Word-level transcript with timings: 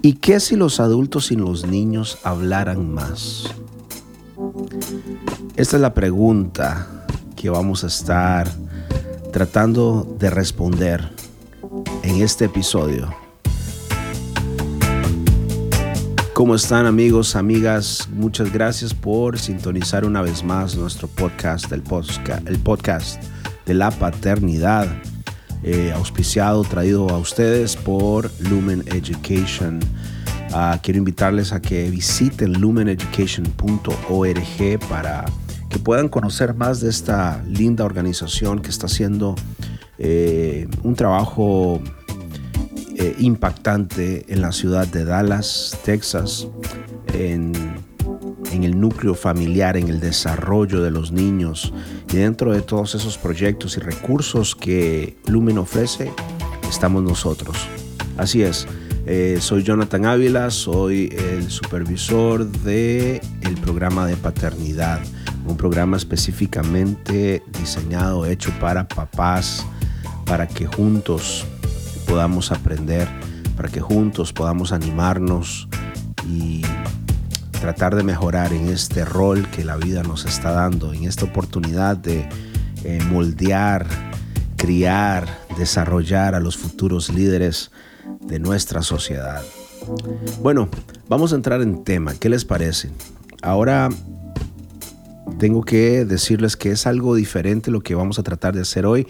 ¿Y 0.00 0.14
qué 0.14 0.38
si 0.38 0.54
los 0.56 0.78
adultos 0.78 1.32
y 1.32 1.36
los 1.36 1.66
niños 1.66 2.18
hablaran 2.22 2.92
más? 2.92 3.52
Esta 5.56 5.76
es 5.76 5.82
la 5.82 5.92
pregunta 5.92 7.04
que 7.34 7.50
vamos 7.50 7.82
a 7.82 7.88
estar 7.88 8.48
tratando 9.32 10.16
de 10.18 10.30
responder 10.30 11.10
en 12.04 12.22
este 12.22 12.44
episodio. 12.44 13.12
¿Cómo 16.32 16.54
están 16.54 16.86
amigos, 16.86 17.34
amigas? 17.34 18.08
Muchas 18.12 18.52
gracias 18.52 18.94
por 18.94 19.40
sintonizar 19.40 20.04
una 20.04 20.22
vez 20.22 20.44
más 20.44 20.76
nuestro 20.76 21.08
podcast, 21.08 21.72
el 21.72 21.82
podcast, 21.82 22.46
el 22.46 22.60
podcast 22.60 23.20
de 23.66 23.74
la 23.74 23.90
paternidad, 23.90 24.86
eh, 25.62 25.92
auspiciado, 25.94 26.62
traído 26.62 27.08
a 27.10 27.18
ustedes 27.18 27.76
por 27.76 28.30
Lumen 28.48 28.82
Education. 28.86 29.80
Ah, 30.52 30.78
quiero 30.82 30.98
invitarles 30.98 31.52
a 31.52 31.60
que 31.60 31.90
visiten 31.90 32.60
lumeneducation.org 32.60 34.78
para 34.88 35.26
que 35.68 35.78
puedan 35.78 36.08
conocer 36.08 36.54
más 36.54 36.80
de 36.80 36.90
esta 36.90 37.42
linda 37.46 37.84
organización 37.84 38.60
que 38.60 38.70
está 38.70 38.86
haciendo 38.86 39.34
eh, 39.98 40.66
un 40.82 40.94
trabajo 40.94 41.80
eh, 42.96 43.14
impactante 43.18 44.24
en 44.32 44.40
la 44.40 44.52
ciudad 44.52 44.86
de 44.86 45.04
Dallas, 45.04 45.78
Texas, 45.84 46.48
en 48.52 48.64
el 48.64 48.78
núcleo 48.78 49.14
familiar, 49.14 49.76
en 49.76 49.88
el 49.88 50.00
desarrollo 50.00 50.82
de 50.82 50.90
los 50.90 51.12
niños 51.12 51.72
y 52.12 52.16
dentro 52.16 52.52
de 52.52 52.62
todos 52.62 52.94
esos 52.94 53.18
proyectos 53.18 53.76
y 53.76 53.80
recursos 53.80 54.54
que 54.54 55.16
Lumen 55.26 55.58
ofrece, 55.58 56.12
estamos 56.68 57.02
nosotros. 57.02 57.66
Así 58.16 58.42
es. 58.42 58.66
Eh, 59.06 59.38
soy 59.40 59.62
Jonathan 59.62 60.04
Ávila, 60.04 60.50
soy 60.50 61.08
el 61.16 61.50
supervisor 61.50 62.46
del 62.46 63.20
el 63.40 63.54
programa 63.62 64.06
de 64.06 64.16
paternidad, 64.16 65.00
un 65.46 65.56
programa 65.56 65.96
específicamente 65.96 67.42
diseñado, 67.58 68.26
hecho 68.26 68.50
para 68.60 68.86
papás, 68.86 69.64
para 70.26 70.46
que 70.46 70.66
juntos 70.66 71.46
podamos 72.06 72.52
aprender, 72.52 73.08
para 73.56 73.70
que 73.70 73.80
juntos 73.80 74.32
podamos 74.32 74.72
animarnos 74.72 75.68
y 76.28 76.62
tratar 77.60 77.96
de 77.96 78.04
mejorar 78.04 78.52
en 78.52 78.68
este 78.68 79.04
rol 79.04 79.48
que 79.48 79.64
la 79.64 79.76
vida 79.76 80.02
nos 80.02 80.24
está 80.24 80.52
dando, 80.52 80.92
en 80.92 81.04
esta 81.04 81.24
oportunidad 81.24 81.96
de 81.96 82.28
eh, 82.84 83.00
moldear, 83.10 83.86
criar, 84.56 85.26
desarrollar 85.56 86.34
a 86.34 86.40
los 86.40 86.56
futuros 86.56 87.10
líderes 87.10 87.70
de 88.20 88.38
nuestra 88.38 88.82
sociedad. 88.82 89.42
Bueno, 90.40 90.68
vamos 91.08 91.32
a 91.32 91.36
entrar 91.36 91.60
en 91.62 91.82
tema. 91.82 92.14
¿Qué 92.14 92.28
les 92.28 92.44
parece? 92.44 92.90
Ahora 93.42 93.88
tengo 95.38 95.62
que 95.62 96.04
decirles 96.04 96.56
que 96.56 96.70
es 96.70 96.86
algo 96.86 97.14
diferente 97.14 97.70
lo 97.70 97.80
que 97.80 97.94
vamos 97.94 98.18
a 98.18 98.22
tratar 98.22 98.54
de 98.54 98.62
hacer 98.62 98.86
hoy, 98.86 99.06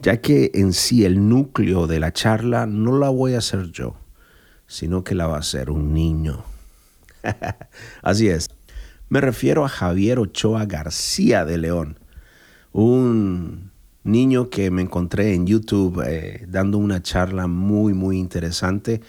ya 0.00 0.20
que 0.20 0.50
en 0.54 0.72
sí 0.72 1.04
el 1.04 1.28
núcleo 1.28 1.86
de 1.86 2.00
la 2.00 2.12
charla 2.12 2.66
no 2.66 2.98
la 2.98 3.08
voy 3.08 3.34
a 3.34 3.38
hacer 3.38 3.70
yo, 3.70 3.94
sino 4.66 5.04
que 5.04 5.14
la 5.14 5.26
va 5.26 5.36
a 5.36 5.40
hacer 5.40 5.70
un 5.70 5.94
niño. 5.94 6.51
Así 8.02 8.28
es. 8.28 8.50
Me 9.08 9.20
refiero 9.20 9.64
a 9.64 9.68
Javier 9.68 10.18
Ochoa 10.18 10.64
García 10.64 11.44
de 11.44 11.58
León, 11.58 11.98
un 12.72 13.72
niño 14.04 14.48
que 14.50 14.70
me 14.70 14.82
encontré 14.82 15.34
en 15.34 15.46
YouTube 15.46 16.02
eh, 16.06 16.46
dando 16.48 16.78
una 16.78 17.02
charla 17.02 17.46
muy, 17.46 17.94
muy 17.94 18.18
interesante, 18.18 19.00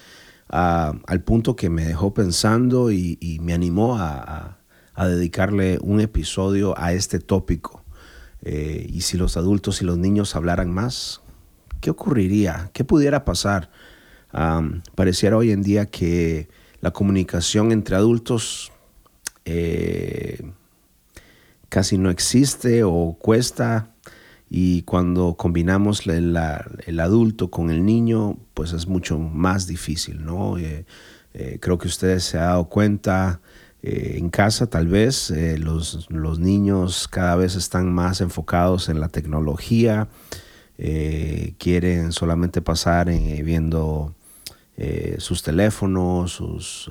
al 0.50 1.22
punto 1.23 1.56
que 1.56 1.69
me 1.69 1.86
dejó 1.86 2.14
pensando 2.14 2.91
y, 2.91 3.39
me 3.41 3.53
animó 3.53 3.97
a, 3.97 4.59
dedicarle 4.95 5.80
un 5.81 6.00
episodio 6.00 6.78
a 6.78 6.94
este 6.94 7.19
tópico. 7.19 7.84
Eh, 8.44 8.85
y 8.88 9.01
si 9.01 9.18
los 9.18 9.38
adultos 9.38 9.81
y 9.81 9.85
los 9.85 9.97
niños 9.97 10.35
hablaran 10.35 10.69
más, 10.69 11.22
¿qué 11.81 11.90
ocurriría? 11.90 12.69
¿Qué 12.74 12.84
pudiera 12.84 13.25
pasar? 13.25 13.69
pareciera 14.95 15.38
hoy 15.38 15.51
en 15.51 15.62
día 15.62 15.85
que 15.85 16.50
la 16.83 16.91
comunicación 16.91 17.71
entre 17.71 17.95
adultos 17.95 18.73
eh, 19.45 20.51
casi 21.69 21.97
no 21.97 22.09
existe 22.09 22.83
o 22.83 23.16
cuesta 23.17 23.94
y 24.49 24.81
cuando 24.81 25.35
combinamos 25.35 26.05
el, 26.07 26.35
adulto 26.35 27.49
con 27.49 27.69
el 27.69 27.85
niño, 27.85 28.38
pues 28.53 28.73
es 28.73 28.85
mucho 28.85 29.17
más 29.17 29.66
difícil, 29.66 30.25
¿no? 30.25 30.57
Eh, 30.57 30.85
eh, 31.33 31.57
creo 31.61 31.77
que 31.77 31.88
ustedes 31.88 32.25
se 32.25 32.38
han 32.38 32.47
dado 32.47 32.66
cuenta 32.67 33.39
en 33.81 34.29
casa 34.29 34.67
tal 34.67 34.88
vez, 34.88 35.33
los, 35.57 36.07
los, 36.09 36.39
niños 36.39 37.07
cada 37.07 37.35
vez 37.38 37.55
están 37.55 37.94
más 37.94 38.19
enfocados 38.19 38.89
en 38.89 39.00
la 39.00 39.09
tecnología, 39.09 40.07
quieren 41.57 42.11
solamente 42.13 42.61
pasar 42.61 43.07
viendo 43.07 44.15
sus 45.19 45.44
teléfonos, 45.44 46.31
sus 46.31 46.89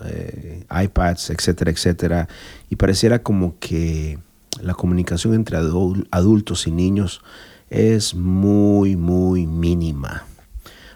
iPads, 0.71 1.31
etcétera, 1.31 1.71
etcétera, 1.71 2.29
y 2.71 2.77
pareciera 2.77 3.23
como 3.23 3.59
que 3.59 4.19
la 4.61 4.75
comunicación 4.75 5.35
entre 5.35 5.57
adultos 5.57 6.67
y 6.67 6.71
niños 6.71 7.23
es 7.71 8.15
muy, 8.15 8.97
muy 8.97 9.47
mínima. 9.47 10.25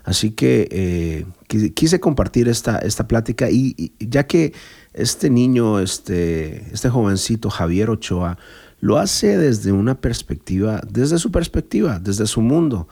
Así 0.05 0.31
que 0.31 0.69
eh, 0.71 1.27
quise 1.75 1.99
compartir 1.99 2.49
esta, 2.49 2.79
esta 2.79 3.09
plática 3.09 3.51
y, 3.51 3.93
ya 3.99 4.27
que 4.27 4.53
este 4.95 5.31
niño, 5.31 5.81
este, 5.81 6.73
este 6.73 6.89
jovencito 6.89 7.51
Javier 7.51 7.91
Ochoa, 7.91 8.39
lo 8.79 8.99
hace 8.99 9.37
desde 9.37 9.73
una 9.73 10.01
perspectiva, 10.01 10.81
desde 10.89 11.19
su 11.19 11.33
perspectiva, 11.33 11.99
desde 11.99 12.27
su 12.27 12.41
mundo. 12.41 12.87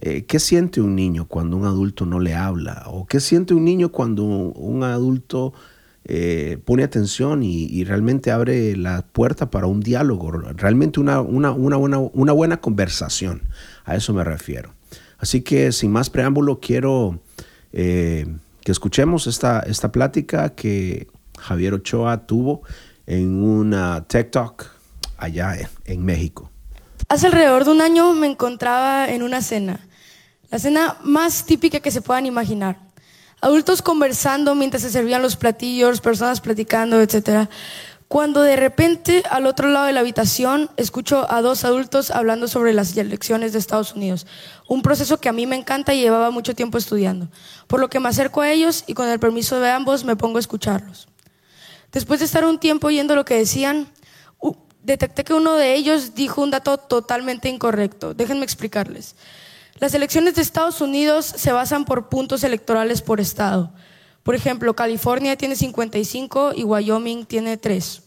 Eh, 0.00 0.24
¿Qué 0.26 0.38
siente 0.38 0.80
un 0.80 0.94
niño 0.94 1.26
cuando 1.26 1.56
un 1.56 1.66
adulto 1.66 2.06
no 2.06 2.20
le 2.20 2.34
habla? 2.34 2.84
¿O 2.86 3.06
qué 3.06 3.20
siente 3.20 3.54
un 3.54 3.64
niño 3.64 3.90
cuando 3.90 4.24
un 4.24 4.84
adulto 4.84 5.52
eh, 6.10 6.58
pone 6.64 6.84
atención 6.84 7.42
y, 7.42 7.84
realmente 7.84 8.30
abre 8.30 8.74
la 8.76 9.02
puerta 9.02 9.50
para 9.50 9.66
un 9.66 9.80
diálogo, 9.80 10.30
realmente 10.30 11.00
una, 11.00 11.20
una, 11.20 11.50
una, 11.50 11.76
una, 11.76 12.32
buena 12.32 12.62
conversación. 12.62 13.42
A 13.84 13.94
eso 13.94 14.14
me 14.14 14.24
refiero. 14.24 14.72
Así 15.18 15.42
que 15.42 15.70
sin 15.70 15.92
más 15.92 16.08
preámbulo, 16.08 16.60
quiero 16.60 17.20
eh, 17.74 18.26
que 18.62 18.72
escuchemos 18.72 19.26
esta, 19.26 19.60
esta 19.60 19.92
plática 19.92 20.54
que 20.54 21.08
Javier 21.38 21.74
Ochoa 21.74 22.26
tuvo 22.26 22.62
en 23.06 23.42
una 23.42 24.04
Tech 24.08 24.30
Talk 24.30 24.64
allá 25.18 25.56
en 25.84 26.04
México. 26.06 26.50
Hace 27.10 27.26
alrededor 27.26 27.66
de 27.66 27.72
un 27.72 27.82
año 27.82 28.14
me 28.14 28.28
encontraba 28.28 29.10
en 29.10 29.22
una 29.22 29.42
cena, 29.42 29.86
la 30.50 30.58
cena 30.58 30.96
más 31.02 31.44
típica 31.44 31.80
que 31.80 31.90
se 31.90 32.02
puedan 32.02 32.26
imaginar 32.26 32.88
adultos 33.40 33.82
conversando 33.82 34.54
mientras 34.54 34.82
se 34.82 34.90
servían 34.90 35.22
los 35.22 35.36
platillos, 35.36 36.00
personas 36.00 36.40
platicando, 36.40 37.00
etc. 37.00 37.48
Cuando 38.08 38.42
de 38.42 38.56
repente 38.56 39.22
al 39.30 39.46
otro 39.46 39.68
lado 39.68 39.86
de 39.86 39.92
la 39.92 40.00
habitación 40.00 40.70
escucho 40.76 41.30
a 41.30 41.42
dos 41.42 41.64
adultos 41.64 42.10
hablando 42.10 42.48
sobre 42.48 42.72
las 42.72 42.96
elecciones 42.96 43.52
de 43.52 43.58
Estados 43.58 43.94
Unidos, 43.94 44.26
un 44.66 44.82
proceso 44.82 45.18
que 45.18 45.28
a 45.28 45.32
mí 45.32 45.46
me 45.46 45.56
encanta 45.56 45.94
y 45.94 46.00
llevaba 46.00 46.30
mucho 46.30 46.54
tiempo 46.54 46.78
estudiando, 46.78 47.28
por 47.66 47.80
lo 47.80 47.88
que 47.88 48.00
me 48.00 48.08
acerco 48.08 48.40
a 48.40 48.50
ellos 48.50 48.84
y 48.86 48.94
con 48.94 49.08
el 49.08 49.20
permiso 49.20 49.60
de 49.60 49.70
ambos 49.70 50.04
me 50.04 50.16
pongo 50.16 50.38
a 50.38 50.40
escucharlos. 50.40 51.08
Después 51.92 52.20
de 52.20 52.26
estar 52.26 52.44
un 52.44 52.58
tiempo 52.58 52.88
oyendo 52.88 53.14
lo 53.14 53.24
que 53.24 53.34
decían, 53.34 53.88
detecté 54.82 55.24
que 55.24 55.34
uno 55.34 55.54
de 55.54 55.74
ellos 55.74 56.14
dijo 56.14 56.42
un 56.42 56.50
dato 56.50 56.78
totalmente 56.78 57.48
incorrecto. 57.48 58.14
Déjenme 58.14 58.44
explicarles. 58.44 59.14
Las 59.78 59.94
elecciones 59.94 60.34
de 60.34 60.42
Estados 60.42 60.80
Unidos 60.80 61.24
se 61.24 61.52
basan 61.52 61.84
por 61.84 62.08
puntos 62.08 62.42
electorales 62.42 63.00
por 63.00 63.20
estado. 63.20 63.72
Por 64.24 64.34
ejemplo, 64.34 64.74
California 64.74 65.36
tiene 65.36 65.54
55 65.54 66.52
y 66.56 66.64
Wyoming 66.64 67.24
tiene 67.26 67.56
3. 67.56 68.02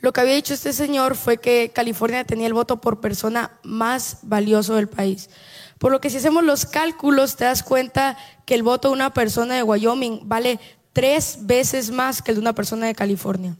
Lo 0.00 0.12
que 0.12 0.20
había 0.20 0.34
dicho 0.34 0.52
este 0.52 0.74
señor 0.74 1.16
fue 1.16 1.38
que 1.38 1.72
California 1.74 2.24
tenía 2.24 2.46
el 2.46 2.52
voto 2.52 2.78
por 2.78 3.00
persona 3.00 3.58
más 3.62 4.18
valioso 4.20 4.74
del 4.74 4.86
país. 4.86 5.30
Por 5.78 5.90
lo 5.90 6.00
que 6.00 6.10
si 6.10 6.18
hacemos 6.18 6.44
los 6.44 6.66
cálculos 6.66 7.36
te 7.36 7.44
das 7.44 7.62
cuenta 7.62 8.18
que 8.44 8.54
el 8.54 8.62
voto 8.62 8.88
de 8.88 8.94
una 8.94 9.14
persona 9.14 9.54
de 9.54 9.62
Wyoming 9.62 10.28
vale 10.28 10.60
tres 10.92 11.38
veces 11.40 11.90
más 11.90 12.20
que 12.20 12.32
el 12.32 12.36
de 12.36 12.42
una 12.42 12.54
persona 12.54 12.86
de 12.86 12.94
California. 12.94 13.56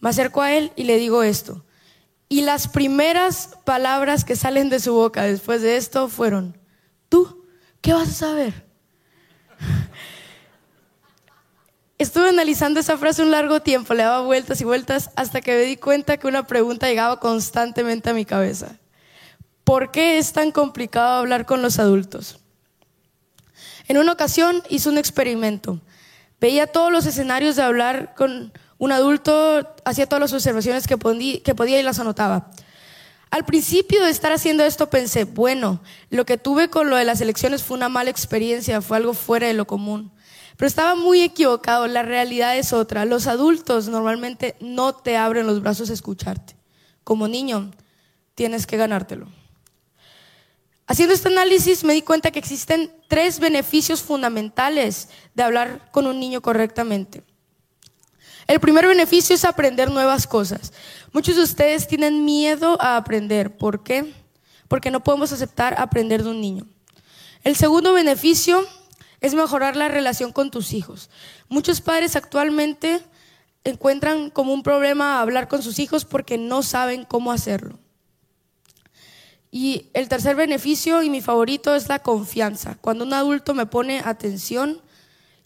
Me 0.00 0.10
acerco 0.10 0.42
a 0.42 0.52
él 0.52 0.72
y 0.76 0.84
le 0.84 0.98
digo 0.98 1.22
esto. 1.22 1.64
Y 2.28 2.42
las 2.42 2.68
primeras 2.68 3.58
palabras 3.64 4.24
que 4.24 4.34
salen 4.34 4.68
de 4.68 4.80
su 4.80 4.94
boca 4.94 5.22
después 5.22 5.62
de 5.62 5.76
esto 5.76 6.08
fueron, 6.08 6.58
¿tú 7.08 7.44
qué 7.80 7.92
vas 7.92 8.08
a 8.08 8.12
saber? 8.12 8.66
Estuve 11.98 12.28
analizando 12.28 12.80
esa 12.80 12.98
frase 12.98 13.22
un 13.22 13.30
largo 13.30 13.60
tiempo, 13.60 13.94
le 13.94 14.02
daba 14.02 14.20
vueltas 14.22 14.60
y 14.60 14.64
vueltas 14.64 15.10
hasta 15.16 15.40
que 15.40 15.52
me 15.52 15.62
di 15.62 15.76
cuenta 15.76 16.16
que 16.16 16.26
una 16.26 16.46
pregunta 16.46 16.88
llegaba 16.88 17.20
constantemente 17.20 18.10
a 18.10 18.14
mi 18.14 18.24
cabeza. 18.24 18.76
¿Por 19.64 19.90
qué 19.90 20.18
es 20.18 20.32
tan 20.32 20.52
complicado 20.52 21.18
hablar 21.18 21.46
con 21.46 21.62
los 21.62 21.78
adultos? 21.78 22.40
En 23.88 23.98
una 23.98 24.12
ocasión 24.12 24.62
hice 24.68 24.88
un 24.88 24.98
experimento. 24.98 25.80
Veía 26.40 26.66
todos 26.66 26.92
los 26.92 27.06
escenarios 27.06 27.56
de 27.56 27.62
hablar 27.62 28.14
con 28.14 28.52
un 28.78 28.92
adulto, 28.92 29.74
hacía 29.84 30.06
todas 30.06 30.20
las 30.20 30.32
observaciones 30.32 30.86
que, 30.86 30.96
podía 30.98 31.80
y 31.80 31.82
las 31.82 31.98
anotaba. 31.98 32.50
Al 33.30 33.44
principio 33.44 34.04
de 34.04 34.10
estar 34.10 34.32
haciendo 34.32 34.64
esto 34.64 34.88
pensé, 34.88 35.24
bueno, 35.24 35.80
lo 36.10 36.24
que 36.26 36.38
tuve 36.38 36.70
con 36.70 36.90
lo 36.90 36.96
de 36.96 37.04
las 37.04 37.20
elecciones 37.20 37.62
fue 37.62 37.76
una 37.76 37.88
mala 37.88 38.10
experiencia, 38.10 38.80
fue 38.82 38.98
algo 38.98 39.14
fuera 39.14 39.46
de 39.46 39.54
lo 39.54 39.66
común. 39.66 40.12
Pero 40.56 40.68
estaba 40.68 40.94
muy 40.94 41.20
equivocado, 41.20 41.86
la 41.86 42.02
realidad 42.02 42.56
es 42.56 42.72
otra. 42.72 43.04
Los 43.04 43.26
adultos 43.26 43.88
normalmente 43.88 44.56
no 44.60 44.94
te 44.94 45.16
abren 45.16 45.46
los 45.46 45.60
brazos 45.60 45.90
a 45.90 45.92
escucharte. 45.92 46.54
Como 47.04 47.28
niño, 47.28 47.72
tienes 48.34 48.66
que 48.66 48.76
ganártelo. 48.76 49.26
Haciendo 50.86 51.14
este 51.14 51.28
análisis 51.28 51.82
me 51.82 51.94
di 51.94 52.02
cuenta 52.02 52.30
que 52.30 52.38
existen 52.38 52.92
tres 53.08 53.40
beneficios 53.40 54.02
fundamentales 54.02 55.08
de 55.34 55.42
hablar 55.42 55.90
con 55.90 56.06
un 56.06 56.20
niño 56.20 56.40
correctamente. 56.40 57.24
El 58.46 58.60
primer 58.60 58.86
beneficio 58.86 59.34
es 59.34 59.44
aprender 59.44 59.90
nuevas 59.90 60.26
cosas. 60.26 60.72
Muchos 61.12 61.36
de 61.36 61.42
ustedes 61.42 61.88
tienen 61.88 62.24
miedo 62.24 62.80
a 62.80 62.96
aprender. 62.96 63.56
¿Por 63.56 63.82
qué? 63.82 64.12
Porque 64.68 64.90
no 64.90 65.02
podemos 65.02 65.32
aceptar 65.32 65.74
aprender 65.78 66.22
de 66.22 66.30
un 66.30 66.40
niño. 66.40 66.66
El 67.42 67.56
segundo 67.56 67.92
beneficio 67.92 68.64
es 69.20 69.34
mejorar 69.34 69.74
la 69.74 69.88
relación 69.88 70.32
con 70.32 70.50
tus 70.50 70.72
hijos. 70.72 71.10
Muchos 71.48 71.80
padres 71.80 72.14
actualmente 72.14 73.00
encuentran 73.64 74.30
como 74.30 74.52
un 74.52 74.62
problema 74.62 75.20
hablar 75.20 75.48
con 75.48 75.62
sus 75.62 75.80
hijos 75.80 76.04
porque 76.04 76.38
no 76.38 76.62
saben 76.62 77.04
cómo 77.04 77.32
hacerlo. 77.32 77.80
Y 79.50 79.90
el 79.94 80.08
tercer 80.08 80.36
beneficio 80.36 81.02
y 81.02 81.10
mi 81.10 81.20
favorito 81.20 81.74
es 81.74 81.88
la 81.88 81.98
confianza. 82.00 82.76
Cuando 82.80 83.04
un 83.04 83.12
adulto 83.12 83.54
me 83.54 83.66
pone 83.66 84.02
atención 84.04 84.82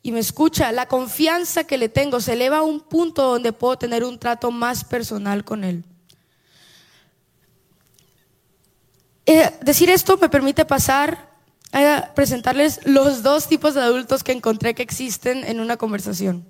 y 0.03 0.13
me 0.13 0.21
escucha, 0.21 0.73
la 0.73 0.87
confianza 0.87 1.65
que 1.65 1.77
le 1.77 1.89
tengo 1.89 2.21
se 2.21 2.33
eleva 2.33 2.59
a 2.59 2.63
un 2.63 2.81
punto 2.81 3.23
donde 3.23 3.53
puedo 3.53 3.77
tener 3.77 4.03
un 4.03 4.19
trato 4.19 4.51
más 4.51 4.85
personal 4.85 5.45
con 5.45 5.63
él. 5.63 5.85
Eh, 9.27 9.51
decir 9.63 9.91
esto 9.91 10.17
me 10.17 10.29
permite 10.29 10.65
pasar 10.65 11.29
a 11.73 12.13
presentarles 12.15 12.81
los 12.85 13.23
dos 13.23 13.47
tipos 13.47 13.75
de 13.75 13.83
adultos 13.83 14.25
que 14.25 14.33
encontré 14.33 14.75
que 14.75 14.83
existen 14.83 15.45
en 15.45 15.61
una 15.61 15.77
conversación. 15.77 16.47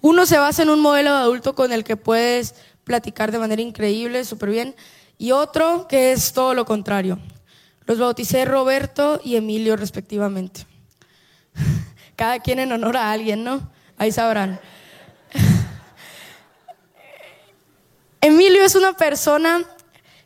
Uno 0.00 0.26
se 0.26 0.38
basa 0.38 0.62
en 0.62 0.70
un 0.70 0.80
modelo 0.80 1.10
de 1.10 1.20
adulto 1.20 1.54
con 1.54 1.72
el 1.72 1.84
que 1.84 1.96
puedes 1.96 2.54
platicar 2.84 3.30
de 3.32 3.38
manera 3.38 3.60
increíble, 3.60 4.24
súper 4.24 4.50
bien, 4.50 4.74
y 5.18 5.32
otro 5.32 5.86
que 5.88 6.12
es 6.12 6.32
todo 6.32 6.54
lo 6.54 6.64
contrario. 6.64 7.18
Los 7.84 7.98
bauticé 7.98 8.44
Roberto 8.44 9.20
y 9.22 9.36
Emilio 9.36 9.76
respectivamente. 9.76 10.66
Cada 12.18 12.40
quien 12.40 12.58
en 12.58 12.72
honor 12.72 12.96
a 12.96 13.12
alguien, 13.12 13.44
¿no? 13.44 13.70
Ahí 13.96 14.10
sabrán. 14.10 14.58
Emilio 18.20 18.64
es 18.64 18.74
una 18.74 18.94
persona 18.94 19.62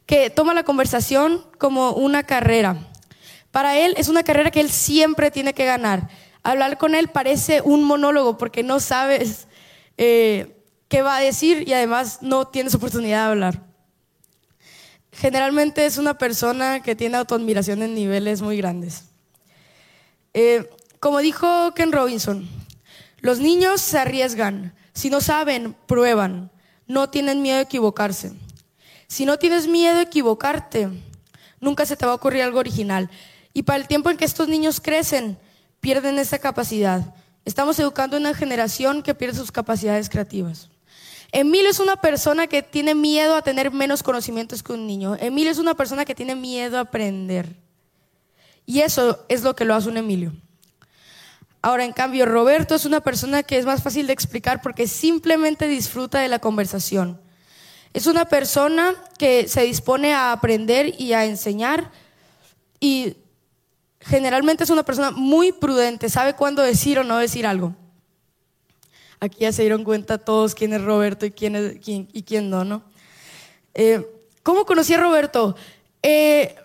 que 0.06 0.30
toma 0.30 0.54
la 0.54 0.62
conversación 0.62 1.44
como 1.58 1.92
una 1.92 2.22
carrera. 2.22 2.78
Para 3.50 3.76
él 3.76 3.92
es 3.98 4.08
una 4.08 4.22
carrera 4.22 4.50
que 4.50 4.60
él 4.60 4.70
siempre 4.70 5.30
tiene 5.30 5.52
que 5.52 5.66
ganar. 5.66 6.08
Hablar 6.42 6.78
con 6.78 6.94
él 6.94 7.08
parece 7.08 7.60
un 7.60 7.84
monólogo 7.84 8.38
porque 8.38 8.62
no 8.62 8.80
sabes 8.80 9.46
eh, 9.98 10.64
qué 10.88 11.02
va 11.02 11.16
a 11.16 11.20
decir 11.20 11.68
y 11.68 11.74
además 11.74 12.22
no 12.22 12.48
tienes 12.48 12.74
oportunidad 12.74 13.26
de 13.26 13.30
hablar 13.32 13.60
generalmente 15.12 15.84
es 15.84 15.98
una 15.98 16.16
persona 16.16 16.82
que 16.82 16.96
tiene 16.96 17.18
autoadmiración 17.18 17.82
en 17.82 17.94
niveles 17.94 18.40
muy 18.40 18.56
grandes. 18.56 19.12
Eh, 20.34 20.68
como 21.02 21.18
dijo 21.18 21.74
Ken 21.74 21.90
Robinson, 21.90 22.48
los 23.18 23.40
niños 23.40 23.80
se 23.80 23.98
arriesgan. 23.98 24.72
Si 24.94 25.10
no 25.10 25.20
saben, 25.20 25.74
prueban. 25.88 26.52
No 26.86 27.10
tienen 27.10 27.42
miedo 27.42 27.56
de 27.56 27.64
equivocarse. 27.64 28.30
Si 29.08 29.26
no 29.26 29.36
tienes 29.36 29.66
miedo 29.66 29.96
de 29.96 30.02
equivocarte, 30.02 30.90
nunca 31.58 31.86
se 31.86 31.96
te 31.96 32.06
va 32.06 32.12
a 32.12 32.14
ocurrir 32.14 32.42
algo 32.42 32.60
original. 32.60 33.10
Y 33.52 33.64
para 33.64 33.80
el 33.80 33.88
tiempo 33.88 34.10
en 34.10 34.16
que 34.16 34.24
estos 34.24 34.46
niños 34.46 34.80
crecen, 34.80 35.38
pierden 35.80 36.20
esa 36.20 36.38
capacidad. 36.38 37.16
Estamos 37.44 37.80
educando 37.80 38.16
a 38.16 38.20
una 38.20 38.32
generación 38.32 39.02
que 39.02 39.16
pierde 39.16 39.36
sus 39.36 39.50
capacidades 39.50 40.08
creativas. 40.08 40.70
Emilio 41.32 41.70
es 41.70 41.80
una 41.80 41.96
persona 41.96 42.46
que 42.46 42.62
tiene 42.62 42.94
miedo 42.94 43.34
a 43.34 43.42
tener 43.42 43.72
menos 43.72 44.04
conocimientos 44.04 44.62
que 44.62 44.72
un 44.72 44.86
niño. 44.86 45.16
Emilio 45.18 45.50
es 45.50 45.58
una 45.58 45.74
persona 45.74 46.04
que 46.04 46.14
tiene 46.14 46.36
miedo 46.36 46.78
a 46.78 46.82
aprender. 46.82 47.56
Y 48.66 48.82
eso 48.82 49.24
es 49.28 49.42
lo 49.42 49.56
que 49.56 49.64
lo 49.64 49.74
hace 49.74 49.88
un 49.88 49.96
Emilio. 49.96 50.32
Ahora, 51.62 51.84
en 51.84 51.92
cambio, 51.92 52.26
Roberto 52.26 52.74
es 52.74 52.84
una 52.84 53.00
persona 53.00 53.44
que 53.44 53.56
es 53.56 53.64
más 53.64 53.84
fácil 53.84 54.08
de 54.08 54.12
explicar 54.12 54.60
porque 54.60 54.88
simplemente 54.88 55.68
disfruta 55.68 56.18
de 56.18 56.28
la 56.28 56.40
conversación. 56.40 57.20
Es 57.94 58.08
una 58.08 58.24
persona 58.24 58.94
que 59.16 59.46
se 59.46 59.62
dispone 59.62 60.12
a 60.12 60.32
aprender 60.32 60.92
y 61.00 61.12
a 61.12 61.24
enseñar 61.24 61.92
y 62.80 63.16
generalmente 64.00 64.64
es 64.64 64.70
una 64.70 64.82
persona 64.82 65.12
muy 65.12 65.52
prudente, 65.52 66.08
sabe 66.08 66.34
cuándo 66.34 66.62
decir 66.62 66.98
o 66.98 67.04
no 67.04 67.18
decir 67.18 67.46
algo. 67.46 67.76
Aquí 69.20 69.38
ya 69.40 69.52
se 69.52 69.62
dieron 69.62 69.84
cuenta 69.84 70.18
todos 70.18 70.56
quién 70.56 70.72
es 70.72 70.82
Roberto 70.82 71.26
y 71.26 71.30
quién, 71.30 71.54
es, 71.54 71.78
quién 71.78 72.08
y 72.12 72.24
quién 72.24 72.50
no, 72.50 72.64
¿no? 72.64 72.82
Eh, 73.72 74.04
¿Cómo 74.42 74.66
conocí 74.66 74.94
a 74.94 75.00
Roberto? 75.00 75.54
Eh, 76.02 76.56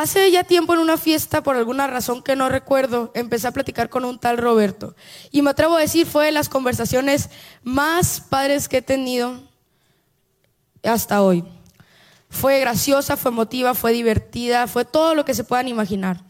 hace 0.00 0.30
ya 0.30 0.44
tiempo 0.44 0.72
en 0.72 0.78
una 0.78 0.96
fiesta, 0.96 1.42
por 1.42 1.56
alguna 1.56 1.86
razón 1.86 2.22
que 2.22 2.34
no 2.34 2.48
recuerdo, 2.48 3.10
empecé 3.14 3.48
a 3.48 3.52
platicar 3.52 3.90
con 3.90 4.06
un 4.06 4.18
tal 4.18 4.38
Roberto. 4.38 4.96
Y 5.30 5.42
me 5.42 5.50
atrevo 5.50 5.76
a 5.76 5.80
decir, 5.80 6.06
fue 6.06 6.24
de 6.24 6.32
las 6.32 6.48
conversaciones 6.48 7.28
más 7.62 8.22
padres 8.22 8.66
que 8.66 8.78
he 8.78 8.82
tenido 8.82 9.42
hasta 10.82 11.20
hoy. 11.20 11.44
Fue 12.30 12.60
graciosa, 12.60 13.18
fue 13.18 13.30
emotiva, 13.30 13.74
fue 13.74 13.92
divertida, 13.92 14.66
fue 14.66 14.86
todo 14.86 15.14
lo 15.14 15.26
que 15.26 15.34
se 15.34 15.44
puedan 15.44 15.68
imaginar. 15.68 16.24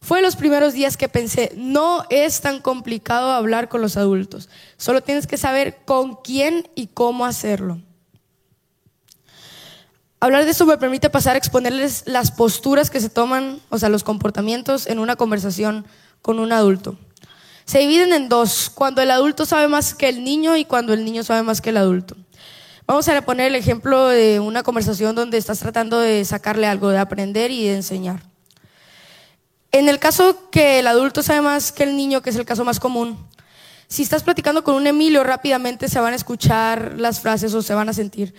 Fue 0.00 0.20
los 0.20 0.34
primeros 0.34 0.74
días 0.74 0.96
que 0.96 1.08
pensé, 1.08 1.52
no 1.54 2.04
es 2.10 2.40
tan 2.40 2.60
complicado 2.60 3.30
hablar 3.30 3.68
con 3.68 3.82
los 3.82 3.96
adultos, 3.96 4.48
solo 4.76 5.00
tienes 5.00 5.28
que 5.28 5.36
saber 5.36 5.78
con 5.84 6.16
quién 6.16 6.68
y 6.74 6.88
cómo 6.88 7.24
hacerlo. 7.24 7.80
Hablar 10.24 10.46
de 10.46 10.52
eso 10.52 10.64
me 10.64 10.78
permite 10.78 11.10
pasar 11.10 11.34
a 11.34 11.38
exponerles 11.38 12.04
las 12.06 12.30
posturas 12.30 12.88
que 12.88 12.98
se 12.98 13.10
toman, 13.10 13.60
o 13.68 13.78
sea, 13.78 13.90
los 13.90 14.04
comportamientos 14.04 14.86
en 14.86 14.98
una 14.98 15.16
conversación 15.16 15.86
con 16.22 16.38
un 16.38 16.50
adulto. 16.50 16.96
Se 17.66 17.80
dividen 17.80 18.14
en 18.14 18.30
dos, 18.30 18.70
cuando 18.74 19.02
el 19.02 19.10
adulto 19.10 19.44
sabe 19.44 19.68
más 19.68 19.92
que 19.92 20.08
el 20.08 20.24
niño 20.24 20.56
y 20.56 20.64
cuando 20.64 20.94
el 20.94 21.04
niño 21.04 21.24
sabe 21.24 21.42
más 21.42 21.60
que 21.60 21.68
el 21.68 21.76
adulto. 21.76 22.16
Vamos 22.86 23.06
a 23.06 23.20
poner 23.20 23.48
el 23.48 23.54
ejemplo 23.54 24.08
de 24.08 24.40
una 24.40 24.62
conversación 24.62 25.14
donde 25.14 25.36
estás 25.36 25.58
tratando 25.58 26.00
de 26.00 26.24
sacarle 26.24 26.66
algo, 26.68 26.88
de 26.88 27.00
aprender 27.00 27.50
y 27.50 27.64
de 27.64 27.74
enseñar. 27.74 28.22
En 29.72 29.90
el 29.90 29.98
caso 29.98 30.48
que 30.50 30.78
el 30.78 30.86
adulto 30.86 31.22
sabe 31.22 31.42
más 31.42 31.70
que 31.70 31.82
el 31.82 31.98
niño, 31.98 32.22
que 32.22 32.30
es 32.30 32.36
el 32.36 32.46
caso 32.46 32.64
más 32.64 32.80
común, 32.80 33.18
si 33.88 34.02
estás 34.02 34.22
platicando 34.22 34.64
con 34.64 34.74
un 34.74 34.86
Emilio, 34.86 35.22
rápidamente 35.22 35.90
se 35.90 36.00
van 36.00 36.14
a 36.14 36.16
escuchar 36.16 36.94
las 36.96 37.20
frases 37.20 37.52
o 37.52 37.60
se 37.60 37.74
van 37.74 37.90
a 37.90 37.92
sentir, 37.92 38.34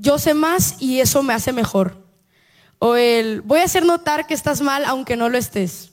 yo 0.00 0.18
sé 0.18 0.34
más 0.34 0.76
y 0.80 1.00
eso 1.00 1.22
me 1.22 1.34
hace 1.34 1.52
mejor. 1.52 1.98
O 2.78 2.96
el, 2.96 3.42
voy 3.42 3.60
a 3.60 3.64
hacer 3.64 3.84
notar 3.84 4.26
que 4.26 4.34
estás 4.34 4.62
mal 4.62 4.84
aunque 4.86 5.16
no 5.16 5.28
lo 5.28 5.36
estés. 5.36 5.90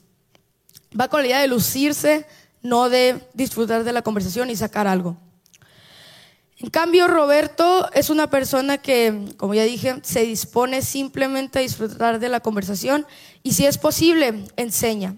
Va 0.99 1.09
con 1.09 1.21
la 1.21 1.27
idea 1.27 1.41
de 1.41 1.47
lucirse, 1.47 2.25
no 2.61 2.89
de 2.89 3.27
disfrutar 3.33 3.83
de 3.83 3.91
la 3.91 4.01
conversación 4.01 4.49
y 4.49 4.55
sacar 4.55 4.87
algo. 4.87 5.17
En 6.59 6.69
cambio, 6.69 7.07
Roberto 7.07 7.91
es 7.93 8.09
una 8.09 8.29
persona 8.29 8.79
que, 8.79 9.27
como 9.37 9.53
ya 9.53 9.63
dije, 9.63 9.99
se 10.01 10.21
dispone 10.21 10.81
simplemente 10.81 11.59
a 11.59 11.61
disfrutar 11.61 12.19
de 12.19 12.29
la 12.29 12.39
conversación 12.39 13.05
y 13.43 13.53
si 13.53 13.65
es 13.65 13.77
posible, 13.77 14.45
enseña. 14.55 15.15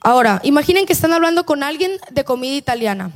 Ahora, 0.00 0.40
imaginen 0.44 0.86
que 0.86 0.94
están 0.94 1.12
hablando 1.12 1.44
con 1.44 1.62
alguien 1.62 1.92
de 2.10 2.24
comida 2.24 2.56
italiana. 2.56 3.12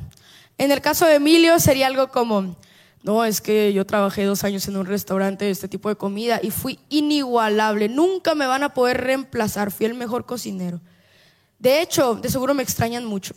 En 0.58 0.70
el 0.70 0.82
caso 0.82 1.06
de 1.06 1.14
Emilio 1.14 1.58
sería 1.60 1.86
algo 1.86 2.08
como, 2.08 2.56
no, 3.04 3.22
es 3.26 3.42
que 3.42 3.74
yo 3.74 3.84
trabajé 3.84 4.24
dos 4.24 4.44
años 4.44 4.66
en 4.66 4.78
un 4.78 4.86
restaurante 4.86 5.44
de 5.44 5.50
este 5.50 5.68
tipo 5.68 5.90
de 5.90 5.96
comida 5.96 6.40
y 6.42 6.50
fui 6.50 6.80
inigualable, 6.88 7.90
nunca 7.90 8.34
me 8.34 8.46
van 8.46 8.62
a 8.62 8.72
poder 8.72 9.02
reemplazar, 9.02 9.70
fui 9.70 9.84
el 9.84 9.92
mejor 9.92 10.24
cocinero. 10.24 10.80
De 11.58 11.82
hecho, 11.82 12.14
de 12.14 12.30
seguro 12.30 12.54
me 12.54 12.62
extrañan 12.62 13.04
mucho. 13.04 13.34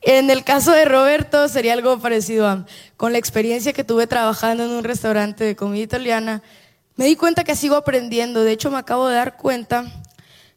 En 0.00 0.28
el 0.28 0.42
caso 0.42 0.72
de 0.72 0.86
Roberto 0.86 1.46
sería 1.46 1.72
algo 1.72 1.96
parecido 2.00 2.48
a, 2.48 2.66
con 2.96 3.12
la 3.12 3.18
experiencia 3.18 3.72
que 3.72 3.84
tuve 3.84 4.08
trabajando 4.08 4.64
en 4.64 4.70
un 4.70 4.82
restaurante 4.82 5.44
de 5.44 5.54
comida 5.54 5.84
italiana, 5.84 6.42
me 6.96 7.04
di 7.04 7.14
cuenta 7.14 7.44
que 7.44 7.54
sigo 7.54 7.76
aprendiendo. 7.76 8.42
De 8.42 8.50
hecho, 8.50 8.72
me 8.72 8.78
acabo 8.78 9.06
de 9.06 9.14
dar 9.14 9.36
cuenta 9.36 9.84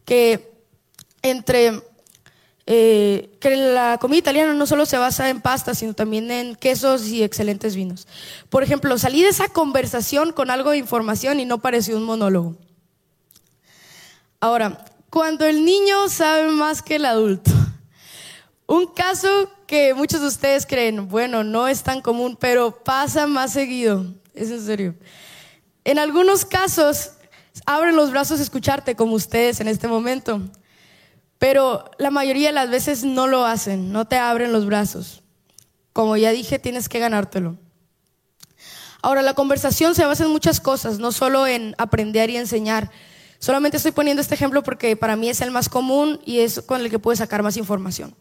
que 0.06 0.52
entre 1.22 1.84
eh, 2.66 3.38
que 3.40 3.56
la 3.56 3.98
comida 4.00 4.20
italiana 4.20 4.54
no 4.54 4.68
solo 4.68 4.86
se 4.86 4.98
basa 4.98 5.30
en 5.30 5.42
pasta, 5.42 5.76
sino 5.76 5.94
también 5.94 6.32
en 6.32 6.56
quesos 6.56 7.08
y 7.08 7.24
excelentes 7.24 7.76
vinos. 7.76 8.08
Por 8.50 8.64
ejemplo, 8.64 8.98
salí 8.98 9.24
de 9.24 9.30
esa 9.30 9.50
conversación 9.50 10.32
con 10.32 10.50
algo 10.50 10.72
de 10.72 10.78
información 10.78 11.40
y 11.40 11.46
no 11.46 11.60
pareció 11.60 11.98
un 11.98 12.04
monólogo. 12.04 12.56
Ahora, 14.40 14.86
cuando 15.10 15.46
el 15.46 15.66
niño 15.66 16.08
sabe 16.10 16.48
más 16.48 16.82
que 16.82 16.96
el 16.96 17.06
adulto, 17.06 17.52
Un 18.72 18.88
caso 18.88 19.52
que 19.68 19.94
muchos 19.94 20.22
de 20.22 20.28
ustedes 20.28 20.66
creen, 20.66 21.10
bueno, 21.10 21.44
no 21.44 21.68
es 21.68 21.84
tan 21.84 22.00
común, 22.00 22.38
pero 22.40 22.82
pasa 22.86 23.28
más 23.28 23.52
seguido. 23.52 24.06
Es 24.34 24.48
serio. 24.64 24.96
En 25.84 26.00
algunos 26.00 26.46
casos 26.46 27.12
abren 27.66 27.98
los 27.98 28.12
brazos 28.12 28.40
a 28.40 28.44
escucharte 28.44 28.96
como 28.96 29.16
ustedes 29.16 29.60
en 29.60 29.68
este 29.68 29.90
momento, 29.90 30.40
pero 31.42 31.90
la 31.98 32.12
mayoría 32.12 32.50
de 32.50 32.54
las 32.54 32.70
veces 32.70 33.04
no 33.04 33.26
lo 33.26 33.48
hacen, 33.48 33.92
no 33.92 34.06
te 34.06 34.16
abren 34.16 34.54
los 34.54 34.68
brazos. 34.68 35.24
Como 35.92 36.16
ya 36.16 36.30
dije, 36.30 36.60
tienes 36.60 36.88
que 36.88 37.00
ganártelo. 37.00 37.58
Ahora, 39.02 39.24
la 39.24 39.34
conversación 39.34 39.96
se 39.96 40.06
basa 40.06 40.26
en 40.26 40.30
muchas 40.30 40.60
cosas, 40.60 41.00
no 41.00 41.12
solo 41.12 41.48
en 41.48 41.74
aprender 41.80 42.30
y 42.30 42.38
enseñar. 42.38 42.92
Solamente 43.40 43.78
estoy 43.78 43.92
poniendo 43.92 44.22
este 44.22 44.36
ejemplo 44.36 44.62
porque 44.62 44.96
para 44.96 45.16
mí 45.16 45.30
es 45.30 45.42
el 45.42 45.50
más 45.50 45.68
común 45.68 46.22
y 46.28 46.42
es 46.42 46.62
con 46.62 46.80
el 46.80 46.92
que 46.92 47.00
puedes 47.00 47.18
sacar 47.18 47.42
más 47.42 47.58
información. 47.58 48.14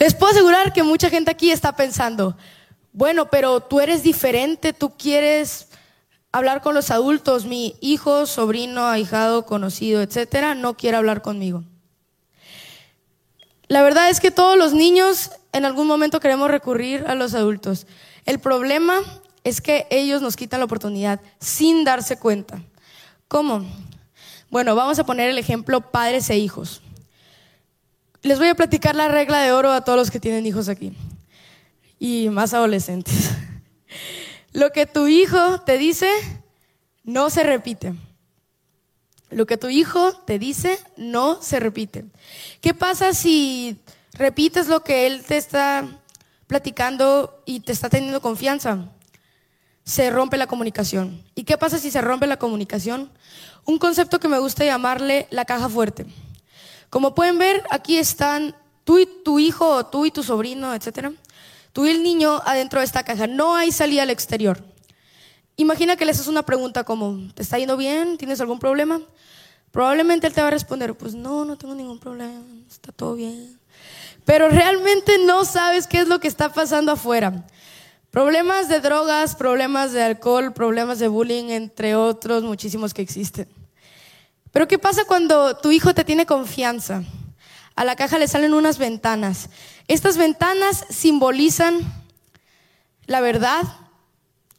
Les 0.00 0.14
puedo 0.14 0.32
asegurar 0.32 0.72
que 0.72 0.82
mucha 0.82 1.10
gente 1.10 1.30
aquí 1.30 1.52
está 1.52 1.76
pensando, 1.76 2.36
bueno, 2.92 3.30
pero 3.30 3.60
tú 3.60 3.78
eres 3.78 4.02
diferente, 4.02 4.72
tú 4.72 4.96
quieres 4.96 5.65
hablar 6.32 6.62
con 6.62 6.74
los 6.74 6.90
adultos, 6.90 7.46
mi 7.46 7.76
hijo, 7.80 8.26
sobrino, 8.26 8.86
ahijado, 8.86 9.46
conocido, 9.46 10.02
etcétera, 10.02 10.54
no 10.54 10.76
quiere 10.76 10.96
hablar 10.96 11.22
conmigo. 11.22 11.64
La 13.68 13.82
verdad 13.82 14.10
es 14.10 14.20
que 14.20 14.30
todos 14.30 14.56
los 14.56 14.74
niños 14.74 15.30
en 15.52 15.64
algún 15.64 15.86
momento 15.86 16.20
queremos 16.20 16.50
recurrir 16.50 17.04
a 17.06 17.14
los 17.14 17.34
adultos. 17.34 17.86
El 18.24 18.38
problema 18.38 19.00
es 19.42 19.60
que 19.60 19.86
ellos 19.90 20.22
nos 20.22 20.36
quitan 20.36 20.60
la 20.60 20.66
oportunidad 20.66 21.20
sin 21.40 21.84
darse 21.84 22.18
cuenta. 22.18 22.60
¿Cómo? 23.28 23.64
Bueno, 24.50 24.74
vamos 24.76 24.98
a 24.98 25.06
poner 25.06 25.30
el 25.30 25.38
ejemplo 25.38 25.90
padres 25.90 26.30
e 26.30 26.38
hijos. 26.38 26.82
Les 28.22 28.38
voy 28.38 28.48
a 28.48 28.54
platicar 28.54 28.94
la 28.94 29.08
regla 29.08 29.40
de 29.40 29.52
oro 29.52 29.72
a 29.72 29.82
todos 29.82 29.98
los 29.98 30.10
que 30.10 30.20
tienen 30.20 30.46
hijos 30.46 30.68
aquí 30.68 30.92
y 31.98 32.28
más 32.30 32.54
adolescentes. 32.54 33.30
Lo 34.56 34.72
que 34.72 34.86
tu 34.86 35.06
hijo 35.06 35.60
te 35.60 35.76
dice 35.76 36.10
no 37.04 37.28
se 37.28 37.42
repite. 37.42 37.92
Lo 39.28 39.44
que 39.44 39.58
tu 39.58 39.68
hijo 39.68 40.14
te 40.24 40.38
dice 40.38 40.80
no 40.96 41.42
se 41.42 41.60
repite. 41.60 42.06
¿Qué 42.62 42.72
pasa 42.72 43.12
si 43.12 43.76
repites 44.14 44.68
lo 44.68 44.82
que 44.82 45.06
él 45.06 45.22
te 45.26 45.36
está 45.36 45.86
platicando 46.46 47.42
y 47.44 47.60
te 47.60 47.72
está 47.72 47.90
teniendo 47.90 48.22
confianza? 48.22 48.78
Se 49.84 50.08
rompe 50.08 50.38
la 50.38 50.46
comunicación. 50.46 51.22
¿Y 51.34 51.44
qué 51.44 51.58
pasa 51.58 51.78
si 51.78 51.90
se 51.90 52.00
rompe 52.00 52.26
la 52.26 52.38
comunicación? 52.38 53.12
Un 53.66 53.78
concepto 53.78 54.18
que 54.20 54.28
me 54.28 54.38
gusta 54.38 54.64
llamarle 54.64 55.26
la 55.28 55.44
caja 55.44 55.68
fuerte. 55.68 56.06
Como 56.88 57.14
pueden 57.14 57.36
ver, 57.36 57.62
aquí 57.68 57.98
están 57.98 58.56
tú 58.84 58.98
y 58.98 59.04
tu 59.22 59.38
hijo, 59.38 59.84
tú 59.84 60.06
y 60.06 60.10
tu 60.10 60.22
sobrino, 60.22 60.72
etcétera. 60.72 61.12
Tú 61.76 61.84
y 61.84 61.90
el 61.90 62.02
niño 62.02 62.40
adentro 62.46 62.80
de 62.80 62.86
esta 62.86 63.02
caja. 63.02 63.26
No 63.26 63.54
hay 63.54 63.70
salida 63.70 64.04
al 64.04 64.08
exterior. 64.08 64.64
Imagina 65.56 65.94
que 65.94 66.06
le 66.06 66.12
haces 66.12 66.26
una 66.26 66.42
pregunta 66.42 66.84
como, 66.84 67.30
¿te 67.34 67.42
está 67.42 67.58
yendo 67.58 67.76
bien? 67.76 68.16
¿Tienes 68.16 68.40
algún 68.40 68.58
problema? 68.58 69.02
Probablemente 69.72 70.26
él 70.26 70.32
te 70.32 70.40
va 70.40 70.46
a 70.46 70.52
responder, 70.52 70.94
pues 70.94 71.14
no, 71.14 71.44
no 71.44 71.58
tengo 71.58 71.74
ningún 71.74 71.98
problema, 71.98 72.40
está 72.66 72.92
todo 72.92 73.14
bien. 73.14 73.60
Pero 74.24 74.48
realmente 74.48 75.18
no 75.18 75.44
sabes 75.44 75.86
qué 75.86 76.00
es 76.00 76.08
lo 76.08 76.18
que 76.18 76.28
está 76.28 76.50
pasando 76.50 76.92
afuera. 76.92 77.44
Problemas 78.10 78.70
de 78.70 78.80
drogas, 78.80 79.36
problemas 79.36 79.92
de 79.92 80.02
alcohol, 80.02 80.54
problemas 80.54 80.98
de 80.98 81.08
bullying, 81.08 81.50
entre 81.50 81.94
otros 81.94 82.42
muchísimos 82.42 82.94
que 82.94 83.02
existen. 83.02 83.50
Pero 84.50 84.66
¿qué 84.66 84.78
pasa 84.78 85.04
cuando 85.04 85.58
tu 85.58 85.70
hijo 85.70 85.92
te 85.92 86.04
tiene 86.04 86.24
confianza? 86.24 87.02
A 87.74 87.84
la 87.84 87.96
caja 87.96 88.18
le 88.18 88.28
salen 88.28 88.54
unas 88.54 88.78
ventanas. 88.78 89.50
Estas 89.88 90.16
ventanas 90.16 90.84
simbolizan 90.90 91.80
la 93.06 93.20
verdad 93.20 93.62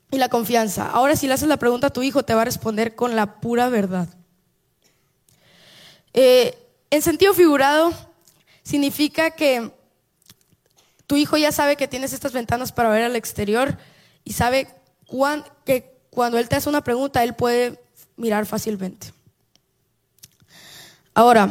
y 0.10 0.18
la 0.18 0.30
confianza. 0.30 0.90
Ahora 0.90 1.16
si 1.16 1.28
le 1.28 1.34
haces 1.34 1.50
la 1.50 1.58
pregunta 1.58 1.88
a 1.88 1.94
tu 1.94 2.02
hijo, 2.02 2.24
te 2.24 2.34
va 2.34 2.44
a 2.44 2.46
responder 2.46 2.96
con 2.96 3.16
la 3.16 3.40
pura 3.40 3.68
verdad. 3.70 4.08
Eh, 6.14 6.58
en 6.90 7.02
sentido 7.02 7.34
figurado, 7.34 7.94
significa 8.64 9.32
que 9.32 9.72
tu 11.06 11.16
hijo 11.16 11.38
ya 11.38 11.52
sabe 11.52 11.76
que 11.76 11.88
tienes 11.88 12.14
estas 12.14 12.34
ventanas 12.34 12.72
para 12.72 12.90
ver 12.90 13.04
al 13.04 13.16
exterior 13.16 13.78
y 14.24 14.34
sabe 14.34 14.68
que 15.66 15.98
cuando 16.10 16.38
él 16.38 16.50
te 16.50 16.56
hace 16.56 16.70
una 16.70 16.84
pregunta, 16.84 17.24
él 17.24 17.34
puede 17.34 17.80
mirar 18.16 18.46
fácilmente. 18.46 19.12
Ahora, 21.14 21.50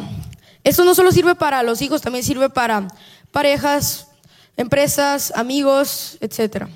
esto 0.62 0.84
no 0.84 0.94
solo 0.94 1.12
sirve 1.12 1.34
para 1.34 1.62
los 1.62 1.80
hijos, 1.80 2.02
también 2.02 2.24
sirve 2.24 2.50
para 2.50 2.88
parejas, 3.36 4.08
empresas, 4.56 5.30
amigos, 5.36 6.16
etc. 6.22 6.68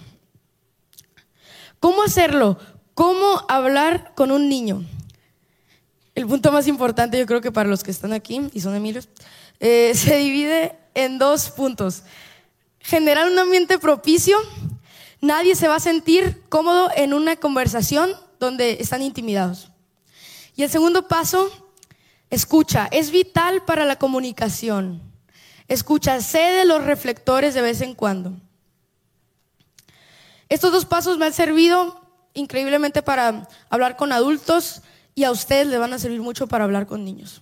¿Cómo 1.79 2.03
hacerlo? 2.03 2.59
¿Cómo 2.93 3.47
hablar 3.49 4.13
con 4.15 4.31
un 4.31 4.51
niño? 4.51 4.85
El 6.15 6.27
punto 6.27 6.53
más 6.53 6.67
importante, 6.67 7.19
yo 7.19 7.25
creo 7.25 7.41
que 7.41 7.51
para 7.51 7.67
los 7.67 7.83
que 7.83 7.91
están 7.91 8.13
aquí 8.13 8.43
y 8.53 8.61
son 8.61 8.75
Emilios, 8.75 9.09
eh, 9.59 9.93
se 9.95 10.19
divide 10.19 10.77
en 10.93 11.19
dos 11.19 11.49
puntos. 11.49 12.03
Generar 12.81 13.27
un 13.31 13.39
ambiente 13.39 13.79
propicio. 13.79 14.37
Nadie 15.23 15.55
se 15.55 15.67
va 15.67 15.77
a 15.77 15.81
sentir 15.81 16.43
cómodo 16.51 16.91
en 16.95 17.15
una 17.15 17.37
conversación 17.37 18.13
donde 18.39 18.77
están 18.81 19.01
intimidados. 19.01 19.71
Y 20.57 20.63
el 20.65 20.69
segundo 20.69 21.09
paso 21.09 21.51
Escucha, 22.31 22.87
es 22.93 23.11
vital 23.11 23.65
para 23.65 23.85
la 23.85 23.97
comunicación. 23.97 25.10
Escucha, 25.71 26.21
cede 26.21 26.65
los 26.65 26.83
reflectores 26.83 27.55
de 27.55 27.63
vez 27.63 27.81
en 27.81 27.95
cuando. 27.95 28.33
Estos 30.49 30.73
dos 30.73 30.85
pasos 30.85 31.17
me 31.17 31.27
han 31.27 31.33
servido 31.33 32.01
increíblemente 32.35 33.03
para 33.03 33.47
hablar 33.69 33.97
con 33.97 34.11
adultos 34.11 34.83
y 35.15 35.23
a 35.23 35.31
ustedes 35.31 35.69
le 35.69 35.79
van 35.79 35.93
a 35.93 36.01
servir 36.01 36.21
mucho 36.21 36.49
para 36.49 36.65
hablar 36.65 36.89
con 36.89 37.05
niños. 37.05 37.41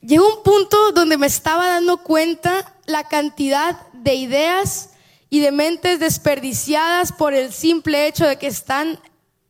Llegó 0.00 0.26
un 0.38 0.42
punto 0.42 0.90
donde 0.90 1.18
me 1.18 1.28
estaba 1.28 1.68
dando 1.68 1.98
cuenta 1.98 2.74
la 2.86 3.04
cantidad 3.04 3.86
de 3.92 4.16
ideas 4.16 4.90
y 5.30 5.38
de 5.38 5.52
mentes 5.52 6.00
desperdiciadas 6.00 7.12
por 7.12 7.32
el 7.32 7.52
simple 7.52 8.08
hecho 8.08 8.26
de 8.26 8.38
que 8.38 8.48
están 8.48 8.98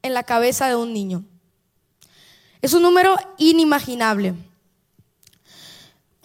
en 0.03 0.13
la 0.13 0.25
cabeza 0.25 0.69
de 0.69 0.77
un 0.77 0.93
niño. 0.93 1.25
Es 2.61 2.75
un 2.75 2.83
número 2.83 3.17
inimaginable. 3.39 4.35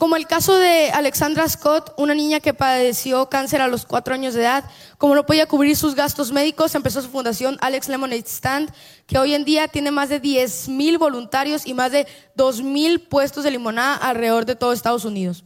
Como 0.01 0.15
el 0.15 0.25
caso 0.25 0.57
de 0.57 0.89
Alexandra 0.89 1.47
Scott, 1.47 1.93
una 1.95 2.15
niña 2.15 2.39
que 2.39 2.55
padeció 2.55 3.29
cáncer 3.29 3.61
a 3.61 3.67
los 3.67 3.85
cuatro 3.85 4.15
años 4.15 4.33
de 4.33 4.41
edad, 4.41 4.63
como 4.97 5.13
no 5.13 5.27
podía 5.27 5.45
cubrir 5.45 5.77
sus 5.77 5.93
gastos 5.93 6.31
médicos, 6.31 6.73
empezó 6.73 7.03
su 7.03 7.09
fundación 7.09 7.59
Alex 7.61 7.87
Lemonade 7.87 8.23
Stand, 8.25 8.73
que 9.05 9.19
hoy 9.19 9.35
en 9.35 9.45
día 9.45 9.67
tiene 9.67 9.91
más 9.91 10.09
de 10.09 10.19
10 10.19 10.69
mil 10.69 10.97
voluntarios 10.97 11.67
y 11.67 11.75
más 11.75 11.91
de 11.91 12.07
2 12.33 12.63
mil 12.63 13.01
puestos 13.01 13.43
de 13.43 13.51
limonada 13.51 13.95
alrededor 13.95 14.47
de 14.47 14.55
todo 14.55 14.73
Estados 14.73 15.05
Unidos. 15.05 15.43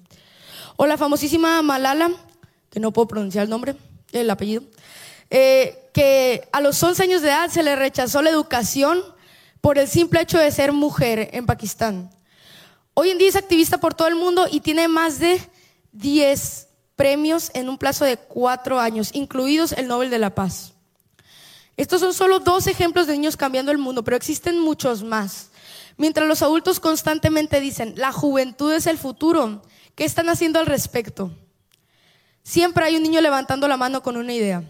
O 0.78 0.88
la 0.88 0.96
famosísima 0.96 1.62
Malala, 1.62 2.12
que 2.70 2.80
no 2.80 2.94
puedo 2.94 3.10
pronunciar 3.10 3.44
el 3.44 3.50
nombre, 3.50 3.76
el 4.14 4.30
apellido, 4.30 4.64
eh, 5.32 5.90
que 5.92 6.48
a 6.54 6.62
los 6.62 6.82
11 6.82 7.04
años 7.04 7.22
de 7.22 7.28
edad 7.28 7.50
se 7.50 7.62
le 7.62 7.76
rechazó 7.76 8.22
la 8.22 8.30
educación 8.30 9.04
por 9.60 9.78
el 9.78 9.90
simple 9.90 10.22
hecho 10.22 10.38
de 10.38 10.50
ser 10.50 10.72
mujer 10.72 11.32
en 11.34 11.46
Pakistán. 11.46 12.10
Hoy 12.98 13.10
en 13.10 13.18
día 13.18 13.28
es 13.28 13.36
activista 13.36 13.78
por 13.78 13.94
todo 13.94 14.08
el 14.08 14.16
mundo 14.16 14.48
y 14.50 14.62
tiene 14.62 14.88
más 14.88 15.20
de 15.20 15.42
10 15.92 16.70
premios 16.96 17.52
en 17.54 17.68
un 17.68 17.78
plazo 17.78 18.06
de 18.06 18.16
cuatro 18.16 18.80
años, 18.80 19.10
incluidos 19.12 19.74
el 19.74 19.90
Nobel 19.90 20.10
de 20.10 20.18
la 20.18 20.34
Paz. 20.34 20.72
Estos 21.76 22.00
son 22.00 22.14
solo 22.14 22.40
dos 22.40 22.68
ejemplos 22.68 23.06
de 23.06 23.12
niños 23.12 23.36
cambiando 23.36 23.74
el 23.74 23.80
mundo, 23.80 24.06
pero 24.06 24.16
existen 24.16 24.60
muchos 24.60 25.04
más. 25.04 25.50
Mientras 25.98 26.26
los 26.26 26.42
adultos 26.42 26.80
constantemente 26.80 27.60
dicen, 27.60 27.96
la 27.98 28.14
juventud 28.14 28.72
es 28.72 28.88
el 28.88 28.98
futuro, 28.98 29.62
¿qué 29.96 30.06
están 30.06 30.30
haciendo 30.30 30.60
al 30.60 30.66
respecto? 30.66 31.32
Siempre 32.44 32.86
hay 32.86 32.96
un 32.96 33.04
niño 33.04 33.20
levantando 33.20 33.68
la 33.68 33.76
mano 33.76 34.04
con 34.04 34.16
una 34.16 34.32
idea. 34.32 34.64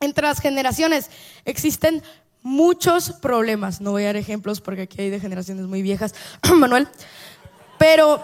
Entre 0.00 0.26
las 0.26 0.40
generaciones 0.40 1.10
existen 1.44 2.02
muchos 2.44 3.10
problemas. 3.10 3.80
No 3.80 3.90
voy 3.90 4.04
a 4.04 4.06
dar 4.06 4.16
ejemplos 4.16 4.60
porque 4.60 4.82
aquí 4.82 5.00
hay 5.00 5.10
de 5.10 5.18
generaciones 5.18 5.66
muy 5.66 5.82
viejas, 5.82 6.14
Manuel. 6.54 6.86
Pero 7.78 8.22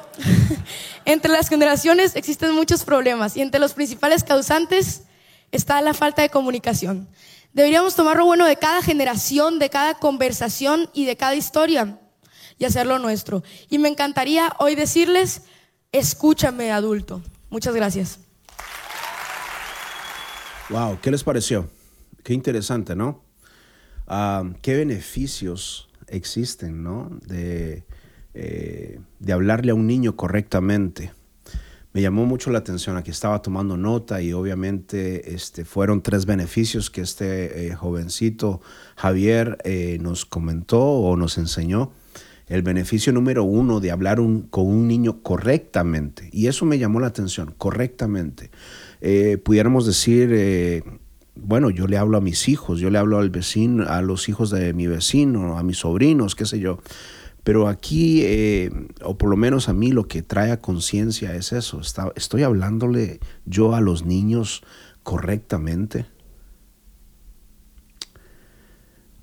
entre 1.05 1.33
las 1.33 1.49
generaciones 1.49 2.15
existen 2.15 2.55
muchos 2.55 2.85
problemas 2.85 3.37
y 3.37 3.41
entre 3.41 3.59
los 3.59 3.73
principales 3.73 4.23
causantes 4.23 5.03
está 5.51 5.81
la 5.81 5.95
falta 5.95 6.23
de 6.23 6.29
comunicación. 6.29 7.09
Deberíamos 7.53 7.97
tomar 7.97 8.17
lo 8.17 8.27
bueno 8.27 8.47
de 8.47 8.57
cada 8.57 8.81
generación, 8.81 9.59
de 9.59 9.71
cada 9.71 9.95
conversación 9.95 10.89
y 10.93 11.05
de 11.07 11.17
cada 11.17 11.35
historia 11.35 11.99
y 12.59 12.65
hacerlo 12.65 13.01
nuestro. 13.01 13.43
Y 13.71 13.79
me 13.79 13.89
encantaría 13.89 14.55
hoy 14.59 14.77
decirles, 14.77 15.43
escúchame 15.91 16.71
adulto. 16.71 17.23
Muchas 17.49 17.75
gracias. 17.75 18.21
Wow, 20.69 21.01
¿qué 21.01 21.11
les 21.11 21.25
pareció? 21.25 21.69
Qué 22.23 22.35
interesante, 22.35 22.95
¿no? 22.95 23.30
Qué 24.63 24.77
beneficios 24.77 25.89
existen 26.09 26.83
¿no? 26.83 27.11
de, 27.27 27.85
eh, 28.35 29.01
hablarle 29.33 29.73
a 29.73 29.75
un 29.75 29.87
niño 29.87 30.17
correctamente. 30.17 31.13
Me 31.93 32.03
llamó 32.03 32.25
mucho 32.25 32.51
la 32.51 32.59
atención, 32.59 32.97
aquí 32.97 33.11
estaba 33.11 33.43
tomando 33.43 33.77
nota 33.77 34.23
y 34.23 34.33
obviamente 34.33 35.35
este, 35.35 35.65
fueron 35.65 36.03
tres 36.03 36.25
beneficios 36.25 36.89
que 36.89 37.01
este 37.01 37.67
eh, 37.67 37.75
jovencito 37.75 38.61
Javier 38.95 39.59
eh, 39.65 39.99
nos 40.01 40.25
comentó 40.25 40.81
o 40.81 41.17
nos 41.17 41.37
enseñó. 41.37 41.93
El 42.47 42.63
beneficio 42.63 43.13
número 43.13 43.45
uno 43.45 43.81
de 43.81 43.91
hablar 43.93 44.19
con 44.51 44.67
un 44.67 44.89
niño 44.89 45.23
correctamente, 45.23 46.29
y 46.33 46.49
eso 46.49 46.65
me 46.65 46.79
llamó 46.79 46.99
la 46.99 47.07
atención, 47.07 47.55
correctamente. 47.57 48.51
Eh, 49.01 49.39
pudiéramos 49.39 49.87
decir, 49.87 50.83
bueno, 51.35 51.71
yo 51.71 51.87
le 51.87 51.97
hablo 51.97 52.19
a 52.19 52.21
mis 52.21 52.49
hijos, 52.49 52.81
yo 52.81 52.91
le 52.91 52.99
hablo 52.99 53.19
al 53.19 53.31
vecino, 53.31 53.89
a 53.89 54.03
los 54.03 54.29
hijos 54.29 54.51
de 54.51 54.73
mi 54.73 54.87
vecino, 54.87 55.59
a 55.59 55.63
mis 55.63 55.79
sobrinos, 55.79 56.35
qué 56.35 56.47
sé 56.47 56.59
yo. 56.59 56.79
Pero 57.43 57.69
aquí, 57.69 58.23
eh, 58.23 58.71
o 59.03 59.17
por 59.17 59.31
lo 59.31 59.37
menos 59.37 59.69
a 59.69 59.73
mí, 59.73 59.93
lo 59.93 60.07
que 60.09 60.23
trae 60.23 60.53
a 60.53 60.61
conciencia 60.61 61.35
es 61.35 61.53
eso. 61.53 61.81
estoy 62.15 62.43
hablándole 62.43 63.21
yo 63.47 63.75
a 63.75 63.81
los 63.81 64.05
niños 64.05 64.63
correctamente. 65.03 66.07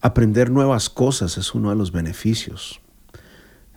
Aprender 0.01 0.49
nuevas 0.51 0.89
cosas 0.89 1.37
es 1.37 1.53
uno 1.53 1.69
de 1.69 1.75
los 1.75 1.91
beneficios. 1.91 2.81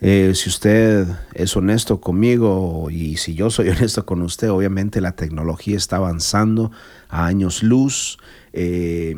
Eh, 0.00 0.32
si 0.34 0.48
usted 0.48 1.06
es 1.34 1.56
honesto 1.56 2.00
conmigo 2.00 2.88
y 2.90 3.16
si 3.16 3.34
yo 3.34 3.50
soy 3.50 3.68
honesto 3.70 4.06
con 4.06 4.22
usted, 4.22 4.50
obviamente 4.50 5.00
la 5.00 5.12
tecnología 5.12 5.76
está 5.76 5.96
avanzando 5.96 6.70
a 7.08 7.26
años 7.26 7.62
luz. 7.62 8.18
Eh, 8.52 9.16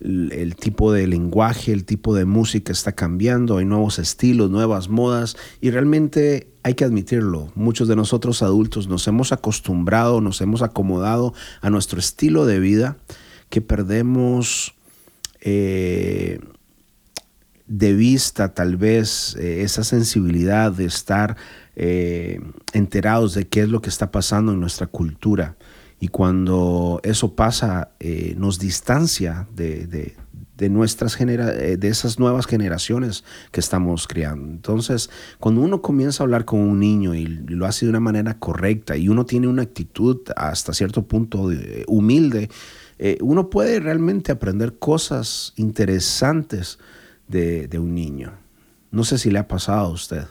el 0.00 0.56
tipo 0.56 0.92
de 0.92 1.06
lenguaje, 1.06 1.72
el 1.72 1.84
tipo 1.84 2.14
de 2.14 2.24
música 2.24 2.72
está 2.72 2.92
cambiando, 2.92 3.58
hay 3.58 3.64
nuevos 3.64 4.00
estilos, 4.00 4.50
nuevas 4.50 4.88
modas 4.88 5.36
y 5.60 5.70
realmente 5.70 6.48
hay 6.64 6.74
que 6.74 6.84
admitirlo, 6.84 7.52
muchos 7.54 7.88
de 7.88 7.96
nosotros 7.96 8.42
adultos 8.42 8.88
nos 8.88 9.06
hemos 9.06 9.32
acostumbrado, 9.32 10.20
nos 10.20 10.40
hemos 10.40 10.62
acomodado 10.62 11.34
a 11.60 11.70
nuestro 11.70 11.98
estilo 12.00 12.46
de 12.46 12.58
vida 12.58 12.96
que 13.48 13.60
perdemos 13.60 14.74
eh, 15.40 16.40
de 17.72 17.94
vista 17.94 18.52
tal 18.52 18.76
vez 18.76 19.34
eh, 19.36 19.62
esa 19.62 19.82
sensibilidad 19.82 20.72
de 20.72 20.84
estar 20.84 21.38
eh, 21.74 22.38
enterados 22.74 23.32
de 23.32 23.48
qué 23.48 23.62
es 23.62 23.70
lo 23.70 23.80
que 23.80 23.88
está 23.88 24.10
pasando 24.10 24.52
en 24.52 24.60
nuestra 24.60 24.86
cultura. 24.86 25.56
Y 25.98 26.08
cuando 26.08 27.00
eso 27.02 27.34
pasa, 27.34 27.92
eh, 27.98 28.34
nos 28.36 28.58
distancia 28.58 29.48
de, 29.54 29.86
de, 29.86 30.14
nuestras 30.68 31.16
genera 31.16 31.46
de 31.46 31.88
esas 31.88 32.20
nuevas 32.20 32.46
generaciones 32.46 33.24
que 33.50 33.58
estamos 33.58 34.06
criando. 34.06 34.48
Entonces, 34.48 35.10
cuando 35.40 35.60
uno 35.60 35.82
comienza 35.82 36.22
a 36.22 36.24
hablar 36.24 36.44
con 36.44 36.60
un 36.60 36.78
niño 36.78 37.16
y 37.16 37.26
lo 37.26 37.66
hace 37.66 37.84
de 37.84 37.90
una 37.90 37.98
manera 37.98 38.38
correcta 38.38 38.96
y 38.96 39.08
uno 39.08 39.26
tiene 39.26 39.48
una 39.48 39.62
actitud 39.62 40.20
hasta 40.36 40.72
cierto 40.72 41.02
punto 41.08 41.48
humilde, 41.88 42.48
uno 43.20 43.50
puede 43.50 43.80
realmente 43.80 44.30
aprender 44.30 44.78
cosas 44.78 45.52
interesantes 45.56 46.78
de, 47.32 47.78
un 47.78 47.94
niño. 47.94 48.32
No 48.90 49.04
sé 49.04 49.18
si 49.18 49.30
le 49.30 49.38
ha 49.38 49.48
pasado 49.48 49.86
a 49.86 49.90
usted. 49.90 50.26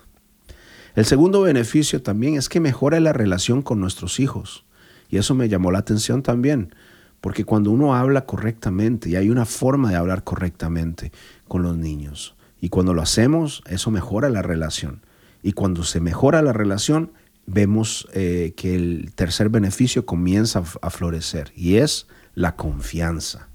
El 0.96 1.05
segundo 1.05 1.41
beneficio 1.41 2.01
también 2.01 2.36
es 2.36 2.48
que 2.48 2.60
mejora 2.60 3.00
la 3.00 3.13
relación 3.13 3.62
con 3.62 3.79
nuestros 3.79 4.20
hijos. 4.20 4.65
Y 5.10 5.17
eso 5.17 5.36
me 5.36 5.50
llamó 5.50 5.72
la 5.72 5.79
atención 5.79 6.24
también, 6.24 6.74
porque 7.20 7.43
cuando 7.43 7.72
uno 7.72 7.96
habla 7.96 8.25
correctamente, 8.25 9.10
y 9.10 9.15
hay 9.15 9.29
una 9.29 9.46
forma 9.46 9.89
de 9.89 9.98
hablar 9.98 10.24
correctamente 10.24 11.12
con 11.48 11.63
los 11.63 11.75
niños, 11.75 12.36
y 12.62 12.70
cuando 12.70 12.93
lo 12.93 13.01
hacemos, 13.01 13.63
eso 13.67 13.91
mejora 13.91 14.29
la 14.29 14.41
relación. 14.41 15.01
Y 15.43 15.53
cuando 15.53 15.84
se 15.84 16.00
mejora 16.00 16.41
la 16.41 16.53
relación, 16.53 17.12
vemos 17.46 18.08
eh, 18.13 18.53
que 18.55 18.75
el 18.75 19.12
tercer 19.15 19.50
beneficio 19.50 20.05
comienza 20.05 20.64
a 20.81 20.90
florecer, 20.90 21.51
y 21.55 21.77
es 21.77 22.07
la 22.35 22.55
confianza. 22.55 23.50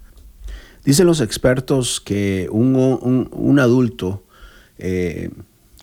Dicen 0.87 1.07
los 1.07 1.21
expertos 1.21 2.01
que 2.01 2.49
un, 2.51 3.59
adulto, 3.61 4.25
eh, 4.79 5.31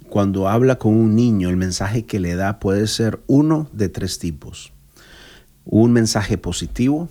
cuando 0.09 0.49
habla 0.49 0.79
con 0.79 0.95
un 0.95 1.15
niño, 1.15 1.49
el 1.49 1.57
mensaje 1.57 2.05
que 2.05 2.19
le 2.19 2.35
da 2.35 2.59
puede 2.59 2.87
ser 2.87 3.19
uno 3.27 3.69
de 3.71 3.89
tres 3.89 4.17
tipos 4.17 4.73
un 5.65 5.91
mensaje 5.91 6.37
positivo. 6.37 7.09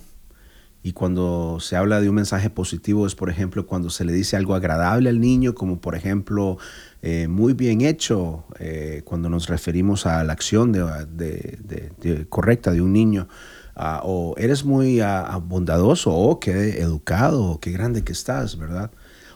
Y 0.85 0.91
cuando 0.91 1.59
se 1.61 1.77
habla 1.77 2.01
de 2.01 2.09
un 2.09 2.15
mensaje 2.15 2.49
positivo 2.49 3.07
es, 3.07 3.15
por 3.15 3.29
ejemplo, 3.29 3.65
cuando 3.65 3.89
se 3.89 4.03
le 4.03 4.11
dice 4.11 4.35
algo 4.35 4.53
agradable 4.53 5.07
al 5.07 5.21
niño, 5.21 5.55
como 5.55 5.79
por 5.79 5.95
ejemplo, 5.95 6.57
eh, 7.01 7.29
muy 7.29 7.53
bien 7.53 7.79
hecho, 7.79 8.43
eh, 8.59 9.01
cuando 9.05 9.29
nos 9.29 9.47
referimos 9.47 10.05
a 10.05 10.25
la 10.25 10.33
acción 10.33 10.73
de, 10.73 12.25
correcta 12.27 12.71
de 12.71 12.81
un 12.81 12.91
niño, 12.91 13.29
ah, 13.75 14.01
o 14.03 14.35
eres 14.37 14.65
muy 14.65 14.99
ah, 15.01 15.39
bondadoso, 15.43 16.11
o 16.11 16.39
qué 16.39 16.81
educado, 16.81 17.59
qué 17.59 17.71
grande 17.71 18.03
que 18.03 18.13
estás, 18.13 18.57
¿verdad? 18.57 18.91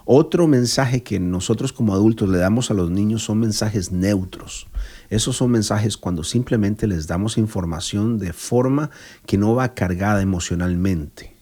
Otro 0.10 0.48
mensaje 0.48 1.04
que 1.04 1.20
nosotros 1.20 1.74
como 1.74 1.94
adultos 1.94 2.30
le 2.30 2.38
damos 2.38 2.72
a 2.72 2.74
los 2.74 2.90
niños 2.90 3.24
son 3.24 3.40
mensajes 3.40 3.92
neutros. 3.92 4.68
Esos 5.10 5.36
son 5.36 5.52
mensajes 5.52 5.98
cuando 5.98 6.24
simplemente 6.24 6.88
les 6.88 7.08
damos 7.08 7.38
información 7.38 8.18
de 8.18 8.32
forma 8.32 8.90
que 9.26 9.38
no 9.38 9.54
va 9.54 9.74
cargada 9.74 10.22
emocionalmente. 10.22 11.36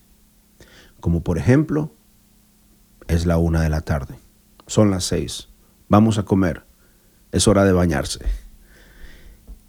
Como 1.00 1.22
por 1.22 1.38
ejemplo, 1.38 1.92
es 3.08 3.28
la 3.28 3.38
una 3.38 3.62
de 3.62 3.70
la 3.70 3.82
tarde, 3.82 4.16
son 4.66 4.90
las 4.90 5.04
seis, 5.04 5.50
vamos 5.88 6.18
a 6.18 6.24
comer, 6.24 6.66
es 7.32 7.48
hora 7.48 7.66
de 7.66 7.72
bañarse. 7.72 8.26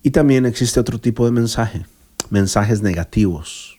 Y 0.02 0.10
también 0.12 0.46
existe 0.46 0.80
otro 0.80 0.98
tipo 0.98 1.26
de 1.26 1.32
mensaje, 1.32 1.84
mensajes 2.30 2.82
negativos, 2.82 3.78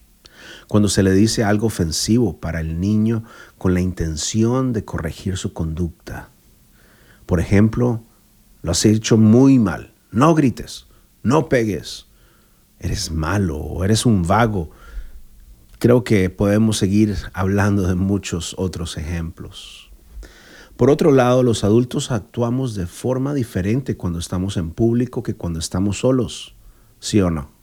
cuando 0.67 0.89
se 0.89 1.03
le 1.03 1.11
dice 1.13 1.43
algo 1.43 1.67
ofensivo 1.67 2.39
para 2.39 2.59
el 2.59 2.79
niño 2.79 3.23
con 3.57 3.73
la 3.73 3.81
intención 3.81 4.73
de 4.73 4.85
corregir 4.85 5.37
su 5.37 5.53
conducta. 5.53 6.29
Por 7.25 7.39
ejemplo, 7.39 8.03
lo 8.61 8.71
has 8.71 8.85
hecho 8.85 9.17
muy 9.17 9.59
mal, 9.59 9.93
no 10.11 10.33
grites, 10.35 10.87
no 11.23 11.49
pegues, 11.49 12.07
eres 12.79 13.11
malo 13.11 13.57
o 13.57 13.83
eres 13.83 14.05
un 14.05 14.23
vago. 14.23 14.71
Creo 15.79 16.03
que 16.03 16.29
podemos 16.29 16.77
seguir 16.77 17.15
hablando 17.33 17.83
de 17.83 17.95
muchos 17.95 18.55
otros 18.57 18.97
ejemplos. 18.97 19.91
Por 20.75 20.91
otro 20.91 21.11
lado, 21.11 21.41
los 21.41 21.63
adultos 21.63 22.11
actuamos 22.11 22.75
de 22.75 22.85
forma 22.85 23.33
diferente 23.33 23.97
cuando 23.97 24.19
estamos 24.19 24.57
en 24.57 24.69
público 24.69 25.23
que 25.23 25.35
cuando 25.35 25.59
estamos 25.59 25.99
solos, 25.99 26.55
¿sí 26.99 27.19
o 27.19 27.31
no? 27.31 27.56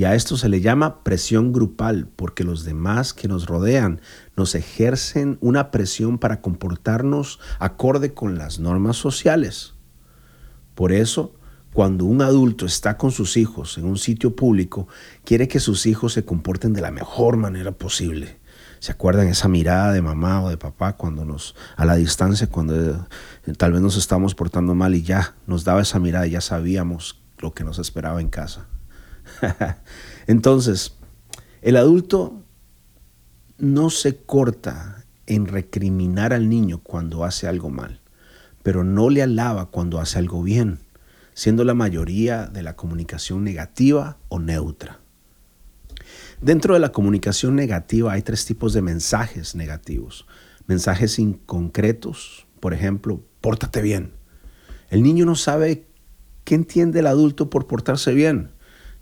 Y 0.00 0.04
a 0.06 0.14
esto 0.14 0.38
se 0.38 0.48
le 0.48 0.62
llama 0.62 1.04
presión 1.04 1.52
grupal, 1.52 2.08
porque 2.16 2.42
los 2.42 2.64
demás 2.64 3.12
que 3.12 3.28
nos 3.28 3.44
rodean 3.44 4.00
nos 4.34 4.54
ejercen 4.54 5.36
una 5.42 5.70
presión 5.70 6.16
para 6.16 6.40
comportarnos 6.40 7.38
acorde 7.58 8.14
con 8.14 8.38
las 8.38 8.60
normas 8.60 8.96
sociales. 8.96 9.74
Por 10.74 10.92
eso, 10.92 11.34
cuando 11.74 12.06
un 12.06 12.22
adulto 12.22 12.64
está 12.64 12.96
con 12.96 13.10
sus 13.10 13.36
hijos 13.36 13.76
en 13.76 13.84
un 13.84 13.98
sitio 13.98 14.34
público, 14.34 14.88
quiere 15.26 15.48
que 15.48 15.60
sus 15.60 15.84
hijos 15.84 16.14
se 16.14 16.24
comporten 16.24 16.72
de 16.72 16.80
la 16.80 16.90
mejor 16.90 17.36
manera 17.36 17.72
posible. 17.72 18.40
¿Se 18.78 18.92
acuerdan 18.92 19.28
esa 19.28 19.48
mirada 19.48 19.92
de 19.92 20.00
mamá 20.00 20.42
o 20.42 20.48
de 20.48 20.56
papá 20.56 20.96
cuando 20.96 21.26
nos, 21.26 21.54
a 21.76 21.84
la 21.84 21.96
distancia, 21.96 22.46
cuando 22.46 22.74
eh, 22.74 23.52
tal 23.58 23.72
vez 23.72 23.82
nos 23.82 23.98
estábamos 23.98 24.34
portando 24.34 24.74
mal 24.74 24.94
y 24.94 25.02
ya 25.02 25.34
nos 25.46 25.64
daba 25.64 25.82
esa 25.82 25.98
mirada 25.98 26.26
y 26.26 26.30
ya 26.30 26.40
sabíamos 26.40 27.20
lo 27.36 27.52
que 27.52 27.64
nos 27.64 27.78
esperaba 27.78 28.22
en 28.22 28.30
casa? 28.30 28.66
Entonces, 30.26 30.94
el 31.62 31.76
adulto 31.76 32.42
no 33.58 33.90
se 33.90 34.16
corta 34.16 35.04
en 35.26 35.46
recriminar 35.46 36.32
al 36.32 36.48
niño 36.48 36.80
cuando 36.82 37.24
hace 37.24 37.46
algo 37.46 37.70
mal, 37.70 38.00
pero 38.62 38.84
no 38.84 39.10
le 39.10 39.22
alaba 39.22 39.66
cuando 39.66 40.00
hace 40.00 40.18
algo 40.18 40.42
bien, 40.42 40.78
siendo 41.34 41.64
la 41.64 41.74
mayoría 41.74 42.46
de 42.46 42.62
la 42.62 42.76
comunicación 42.76 43.44
negativa 43.44 44.18
o 44.28 44.38
neutra. 44.38 45.00
Dentro 46.40 46.74
de 46.74 46.80
la 46.80 46.92
comunicación 46.92 47.54
negativa 47.54 48.12
hay 48.12 48.22
tres 48.22 48.46
tipos 48.46 48.72
de 48.72 48.82
mensajes 48.82 49.54
negativos. 49.54 50.26
Mensajes 50.66 51.18
inconcretos, 51.18 52.46
por 52.60 52.72
ejemplo, 52.72 53.22
pórtate 53.40 53.82
bien. 53.82 54.12
El 54.88 55.02
niño 55.02 55.26
no 55.26 55.34
sabe 55.34 55.86
qué 56.44 56.54
entiende 56.54 57.00
el 57.00 57.06
adulto 57.06 57.50
por 57.50 57.66
portarse 57.66 58.14
bien 58.14 58.50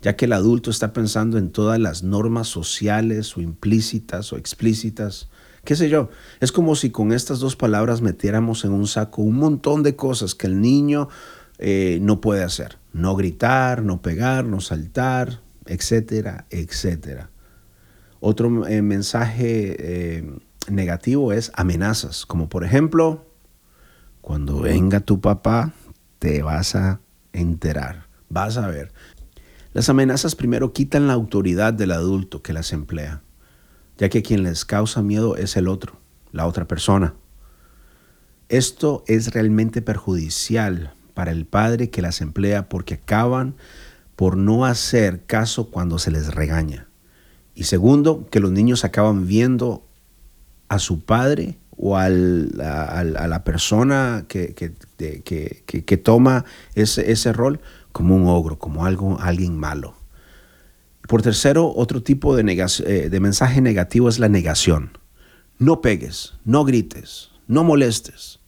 ya 0.01 0.15
que 0.15 0.25
el 0.25 0.33
adulto 0.33 0.71
está 0.71 0.93
pensando 0.93 1.37
en 1.37 1.51
todas 1.51 1.79
las 1.79 2.03
normas 2.03 2.47
sociales 2.47 3.35
o 3.35 3.41
implícitas 3.41 4.31
o 4.31 4.37
explícitas. 4.37 5.29
¿Qué 5.63 5.75
sé 5.75 5.89
yo? 5.89 6.09
Es 6.39 6.51
como 6.51 6.75
si 6.75 6.89
con 6.89 7.11
estas 7.11 7.39
dos 7.39 7.55
palabras 7.55 8.01
metiéramos 8.01 8.63
en 8.63 8.71
un 8.71 8.87
saco 8.87 9.21
un 9.21 9.35
montón 9.35 9.83
de 9.83 9.95
cosas 9.95 10.35
que 10.35 10.47
el 10.47 10.61
niño 10.61 11.09
eh, 11.57 11.99
no 12.01 12.21
puede 12.21 12.43
hacer. 12.43 12.77
No 12.93 13.15
gritar, 13.15 13.83
no 13.83 14.01
pegar, 14.01 14.45
no 14.45 14.61
saltar, 14.61 15.41
etcétera, 15.65 16.45
etcétera. 16.49 17.29
Otro 18.21 18.67
eh, 18.67 18.81
mensaje 18.81 19.75
eh, 20.17 20.33
negativo 20.69 21.33
es 21.33 21.51
amenazas, 21.55 22.25
como 22.25 22.49
por 22.49 22.63
ejemplo, 22.63 23.25
cuando 24.21 24.59
venga 24.59 24.99
tu 24.99 25.21
papá, 25.21 25.73
te 26.19 26.41
vas 26.41 26.75
a 26.75 26.99
enterar. 27.33 28.07
Vas 28.29 28.57
a 28.57 28.67
ver. 28.67 28.91
Las 29.79 29.87
amenazas 29.87 30.35
primero 30.35 30.73
quitan 30.73 31.07
la 31.07 31.13
autoridad 31.13 31.71
del 31.71 31.93
adulto 31.93 32.41
que 32.41 32.51
las 32.51 32.73
emplea, 32.73 33.21
ya 33.97 34.09
que 34.09 34.21
quien 34.21 34.43
les 34.43 34.65
causa 34.65 35.01
miedo 35.01 35.37
es 35.37 35.55
el 35.55 35.69
otro, 35.69 36.01
la 36.33 36.47
otra 36.47 36.67
persona. 36.67 37.13
Esto 38.49 39.05
es 39.07 39.33
realmente 39.33 39.81
perjudicial 39.81 40.91
para 41.13 41.31
el 41.31 41.45
padre 41.45 41.89
que 41.89 42.01
las 42.01 42.19
emplea 42.19 42.67
porque 42.67 42.95
acaban 42.95 43.55
por 44.17 44.35
no 44.35 44.65
hacer 44.65 45.25
caso 45.25 45.69
cuando 45.69 45.97
se 45.97 46.11
les 46.11 46.35
regaña. 46.35 46.89
Y 47.55 47.63
segundo, 47.63 48.27
que 48.29 48.41
los 48.41 48.51
niños 48.51 48.83
acaban 48.83 49.27
viendo 49.27 49.87
a 50.67 50.79
su 50.79 51.05
padre 51.05 51.57
o 51.77 51.95
a, 51.95 52.09
la 52.09 53.43
persona 53.45 54.25
que, 54.27 54.73
toma 56.03 56.43
ese, 56.75 57.31
rol 57.31 57.61
como 57.91 58.15
un 58.15 58.27
ogro, 58.27 58.59
como 58.59 58.85
algo, 58.85 59.17
alguien 59.19 59.57
malo. 59.57 59.95
Por 61.07 61.21
tercero, 61.21 61.73
otro 61.75 62.03
tipo 62.03 62.35
de, 62.35 62.43
eh, 62.85 63.09
de 63.09 63.19
mensaje 63.19 63.61
negativo 63.61 64.09
es 64.09 64.19
la 64.19 64.29
negación. 64.29 64.97
No 65.57 65.81
pegues, 65.81 66.35
no 66.45 66.63
grites, 66.65 67.31
no 67.47 67.63
molestes. 67.63 68.39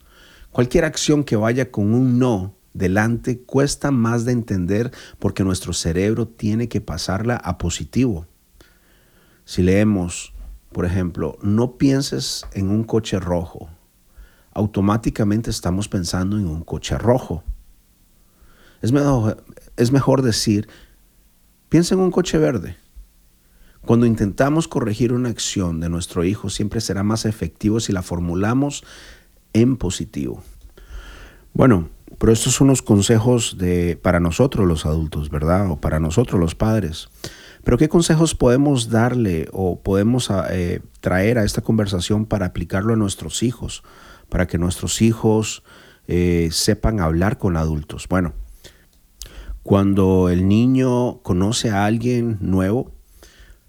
Cualquier 0.52 0.86
acción 0.86 1.24
que 1.24 1.36
vaya 1.36 1.72
con 1.72 1.94
un 1.94 2.20
no 2.20 2.56
delante 2.74 3.42
cuesta 3.42 3.92
más 3.92 4.26
de 4.26 4.32
entender 4.32 4.92
porque 5.20 5.44
nuestro 5.44 5.74
cerebro 5.74 6.28
tiene 6.28 6.70
que 6.70 6.82
pasarla 6.82 7.36
a 7.36 7.58
positivo. 7.58 8.28
Si 9.46 9.64
leemos, 9.64 10.34
por 10.72 10.86
ejemplo, 10.86 11.38
no 11.42 11.78
pienses 11.78 12.46
en 12.54 12.70
un 12.70 12.84
coche 12.84 13.20
rojo, 13.20 13.70
automáticamente 14.54 15.50
estamos 15.50 15.88
pensando 15.88 16.38
en 16.38 16.48
un 16.48 16.64
coche 16.64 16.98
rojo. 16.98 17.44
Es 18.82 18.92
mejor, 19.92 20.22
decir, 20.22 20.68
piensa 21.70 21.96
en 21.96 22.02
un 22.02 22.12
coche 22.12 22.38
verde. 22.38 22.78
Cuando 23.86 24.06
intentamos 24.06 24.68
corregir 24.68 25.14
una 25.14 25.30
acción 25.30 25.80
de 25.80 25.90
nuestro 25.90 26.24
hijo, 26.24 26.50
siempre 26.50 26.82
será 26.82 27.04
más 27.04 27.26
efectivo 27.26 27.80
si 27.80 27.92
la 27.92 28.02
formulamos 28.02 28.84
en 29.54 29.78
positivo. 29.78 30.44
Bueno, 31.54 31.90
pero 32.18 32.32
estos 32.32 32.54
son 32.54 32.68
los 32.68 32.82
consejos 32.82 33.58
de, 33.58 33.98
para 34.02 34.20
nosotros 34.20 34.68
los 34.68 34.86
adultos, 34.86 35.30
¿verdad? 35.30 35.70
O 35.72 35.82
para 35.82 36.00
nosotros 36.00 36.40
los 36.40 36.56
padres. 36.56 37.10
Pero 37.64 37.78
¿qué 37.78 37.90
consejos 37.90 38.36
podemos 38.36 38.90
darle 38.90 39.48
o 39.52 39.80
podemos 39.80 40.32
ah, 40.32 40.48
eh, 40.50 40.82
traer 41.00 41.38
a 41.38 41.44
esta 41.44 41.62
conversación 41.62 42.26
para 42.26 42.48
aplicarlo 42.48 42.94
a 42.94 42.98
nuestros 42.98 43.44
hijos? 43.44 43.84
Para 44.30 44.48
que 44.48 44.58
nuestros 44.58 45.02
hijos 45.02 45.64
eh, 46.08 46.50
sepan 46.52 47.00
hablar 47.00 47.38
con 47.38 47.58
adultos. 47.58 48.08
Bueno, 48.10 48.34
cuando 49.64 50.30
el 50.30 50.48
niño 50.48 51.22
conoce 51.22 51.70
a 51.70 51.86
alguien 51.86 52.38
nuevo, 52.42 52.92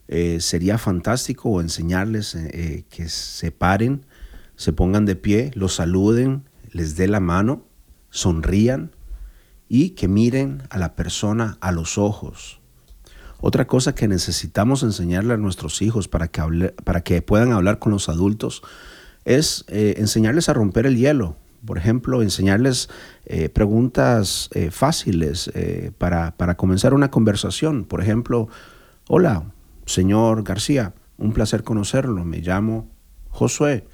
eh, 0.08 0.40
sería 0.40 0.78
fantástico 0.78 1.60
enseñarles 1.60 2.36
que 2.88 3.08
se 3.08 3.50
paren, 3.50 4.04
se 4.56 4.72
pongan 4.72 5.06
de 5.06 5.16
pie, 5.16 5.50
los 5.54 5.74
saluden, 5.74 6.44
les 6.70 6.96
dé 6.96 7.08
la 7.08 7.20
mano, 7.20 7.64
sonrían 8.10 8.92
y 9.68 9.90
que 9.90 10.08
miren 10.08 10.62
a 10.70 10.78
la 10.78 10.94
persona 10.94 11.56
a 11.60 11.72
los 11.72 11.98
ojos 11.98 12.62
otra 13.44 13.66
cosa 13.66 13.92
que 13.92 14.06
necesitamos 14.06 14.84
enseñarle 14.84 15.34
a 15.34 15.36
nuestros 15.36 15.82
hijos 15.82 16.06
para 16.06 16.28
que, 16.28 16.72
para 16.84 17.00
que 17.00 17.22
puedan 17.22 17.50
hablar 17.50 17.80
con 17.80 17.90
los 17.90 18.08
adultos 18.08 18.62
es 19.24 19.64
eh, 19.66 19.96
enseñarles 19.98 20.48
a 20.48 20.52
romper 20.52 20.86
el 20.86 20.96
hielo. 20.96 21.36
Por 21.64 21.78
ejemplo, 21.78 22.22
enseñarles 22.22 22.88
eh, 23.24 23.48
preguntas 23.48 24.50
eh, 24.52 24.70
fáciles 24.70 25.50
para, 25.98 26.36
para 26.36 26.56
comenzar 26.56 26.94
una 26.94 27.10
conversación. 27.10 27.84
Por 27.84 28.00
ejemplo, 28.00 28.48
hola, 29.08 29.52
señor 29.86 30.42
García, 30.42 30.94
un 31.18 31.32
placer 31.32 31.62
conocerlo. 31.62 32.24
Me 32.24 32.38
llamo 32.38 32.90
Josué. 33.28 33.86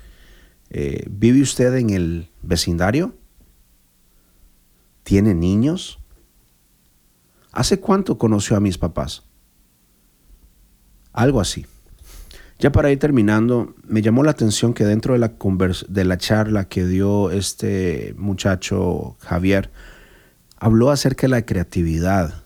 ¿Vive 0.71 1.41
usted 1.41 1.75
en 1.77 1.91
el 1.91 2.31
vecindario? 2.43 3.15
¿Tiene 5.03 5.35
niños? 5.35 5.99
¿Hace 7.53 7.81
cuánto 7.81 8.19
conoció 8.19 8.57
a 8.57 8.61
mis 8.61 8.77
papás? 8.77 9.25
Algo 11.13 11.41
así. 11.41 11.67
Ya 12.59 12.73
para 12.73 12.91
ir 12.91 12.99
terminando, 12.99 13.77
me 13.87 14.03
llamó 14.03 14.25
la 14.25 14.33
atención 14.33 14.75
que 14.75 14.85
dentro 14.85 15.13
de 15.15 15.21
la, 15.21 15.33
de 15.89 16.05
la 16.05 16.19
charla 16.19 16.65
que 16.69 16.85
dio 16.85 17.31
este 17.31 18.15
muchacho 18.19 19.17
Javier, 19.21 19.71
habló 20.57 20.91
acerca 20.91 21.29
de 21.29 21.31
la 21.31 21.47
creatividad 21.47 22.43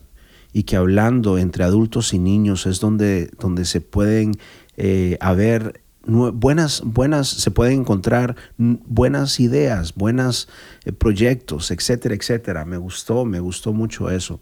y 0.52 0.64
que 0.64 0.76
hablando 0.76 1.38
entre 1.38 1.64
adultos 1.64 2.12
y 2.12 2.18
niños 2.18 2.66
es 2.66 2.78
donde, 2.78 3.30
donde 3.38 3.64
se 3.64 3.80
pueden 3.80 4.32
eh, 4.76 5.16
haber 5.20 5.80
buenas, 6.04 6.82
buenas, 6.84 7.28
se 7.28 7.50
pueden 7.50 7.80
encontrar 7.80 8.36
buenas 8.58 9.40
ideas, 9.40 9.94
buenos 9.94 10.48
eh, 10.84 10.92
proyectos, 10.92 11.70
etcétera, 11.70 12.14
etcétera. 12.14 12.64
Me 12.64 12.76
gustó, 12.76 13.24
me 13.24 13.40
gustó 13.40 13.72
mucho 13.72 14.10
eso. 14.10 14.40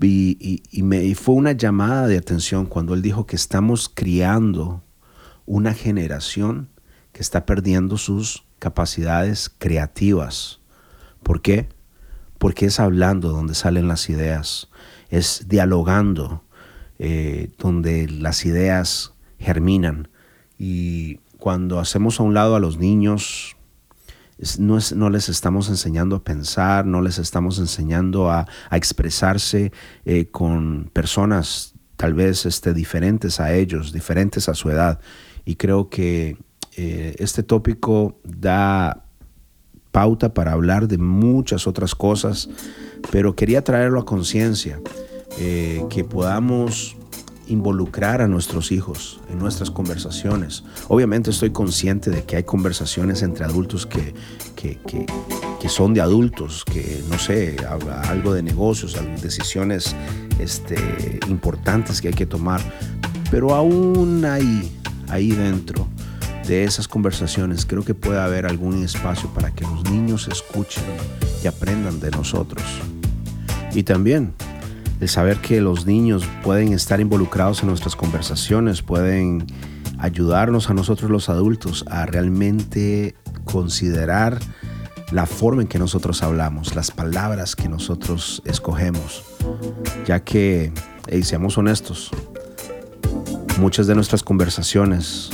Y, 0.00 0.82
me, 0.82 1.14
fue 1.14 1.34
una 1.34 1.52
llamada 1.52 2.06
de 2.06 2.18
atención 2.18 2.66
cuando 2.66 2.94
él 2.94 3.02
dijo 3.02 3.26
que 3.26 3.36
estamos 3.36 3.90
criando 3.92 4.82
una 5.46 5.74
generación 5.74 6.68
que 7.12 7.20
está 7.20 7.46
perdiendo 7.46 7.96
sus 7.96 8.44
capacidades 8.58 9.50
creativas. 9.58 10.60
¿Por 11.22 11.42
qué? 11.42 11.68
Porque 12.38 12.66
es 12.66 12.80
hablando 12.80 13.30
donde 13.30 13.54
salen 13.54 13.88
las 13.88 14.08
ideas, 14.08 14.68
es 15.10 15.46
dialogando 15.48 16.44
eh, 16.98 17.50
donde 17.58 18.08
las 18.08 18.44
ideas 18.44 19.14
germinan. 19.38 20.08
Y 20.58 21.16
cuando 21.38 21.80
hacemos 21.80 22.20
a 22.20 22.22
un 22.22 22.34
lado 22.34 22.54
a 22.54 22.60
los 22.60 22.78
niños, 22.78 23.56
no, 24.58 25.10
les 25.10 25.28
estamos 25.28 25.68
enseñando 25.68 26.16
a 26.16 26.24
pensar, 26.24 26.86
no 26.86 27.02
les 27.02 27.18
estamos 27.18 27.58
enseñando 27.58 28.30
a, 28.30 28.46
expresarse 28.70 29.72
eh, 30.04 30.26
con 30.30 30.90
personas 30.92 31.74
tal 31.96 32.14
vez 32.14 32.46
este, 32.46 32.72
diferentes 32.72 33.40
a 33.40 33.54
ellos, 33.54 33.92
diferentes 33.92 34.48
a 34.48 34.54
su 34.54 34.70
edad. 34.70 35.00
Y 35.44 35.56
creo 35.56 35.90
que 35.90 36.38
eh, 36.76 37.14
este 37.18 37.42
tópico 37.42 38.18
da 38.24 39.04
pauta 39.90 40.32
para 40.32 40.52
hablar 40.52 40.88
de 40.88 40.98
muchas 40.98 41.66
otras 41.66 41.94
cosas, 41.94 42.48
pero 43.10 43.34
quería 43.34 43.62
traerlo 43.62 44.00
a 44.00 44.06
conciencia, 44.06 44.80
eh, 45.38 45.84
que 45.90 46.04
podamos 46.04 46.96
involucrar 47.50 48.22
a 48.22 48.28
nuestros 48.28 48.72
hijos 48.72 49.20
en 49.28 49.38
nuestras 49.38 49.70
conversaciones. 49.70 50.64
Obviamente 50.88 51.30
estoy 51.30 51.50
consciente 51.50 52.10
de 52.10 52.24
que 52.24 52.36
hay 52.36 52.44
conversaciones 52.44 53.22
entre 53.22 53.44
adultos 53.44 53.86
que, 53.86 54.14
que, 54.54 55.68
son 55.68 55.94
de 55.94 56.00
adultos, 56.00 56.64
que 56.64 57.02
no 57.08 57.18
sé, 57.18 57.56
algo 58.04 58.34
de 58.34 58.42
negocios, 58.42 58.96
decisiones 59.22 59.94
este, 60.40 61.20
importantes 61.28 62.00
que 62.00 62.08
hay 62.08 62.14
que 62.14 62.26
tomar, 62.26 62.60
pero 63.30 63.54
aún 63.54 64.24
ahí, 64.24 64.72
ahí 65.08 65.30
dentro 65.30 65.86
de 66.46 66.64
esas 66.64 66.88
conversaciones 66.88 67.66
creo 67.66 67.84
que 67.84 67.94
puede 67.94 68.20
haber 68.20 68.46
algún 68.46 68.82
espacio 68.82 69.28
para 69.32 69.52
que 69.52 69.64
los 69.64 69.88
niños 69.90 70.26
escuchen 70.26 70.82
y 71.44 71.46
aprendan 71.46 72.00
de 72.00 72.10
nosotros. 72.10 72.64
Y 73.72 73.84
también 73.84 74.34
el 75.00 75.08
saber 75.08 75.38
que 75.38 75.60
los 75.60 75.86
niños 75.86 76.28
pueden 76.42 76.72
estar 76.72 77.00
involucrados 77.00 77.62
en 77.62 77.68
nuestras 77.68 77.96
conversaciones, 77.96 78.82
pueden 78.82 79.46
ayudarnos 79.98 80.70
a 80.70 80.74
nosotros 80.74 81.10
los 81.10 81.28
adultos 81.28 81.84
a 81.88 82.06
realmente 82.06 83.14
considerar 83.44 84.38
la 85.10 85.26
forma 85.26 85.62
en 85.62 85.68
que 85.68 85.78
nosotros 85.78 86.22
hablamos, 86.22 86.74
las 86.74 86.90
palabras 86.90 87.56
que 87.56 87.68
nosotros 87.68 88.42
escogemos, 88.44 89.24
ya 90.06 90.20
que, 90.20 90.72
y 91.10 91.22
seamos 91.22 91.58
honestos, 91.58 92.10
muchas 93.58 93.86
de 93.86 93.94
nuestras 93.94 94.22
conversaciones 94.22 95.30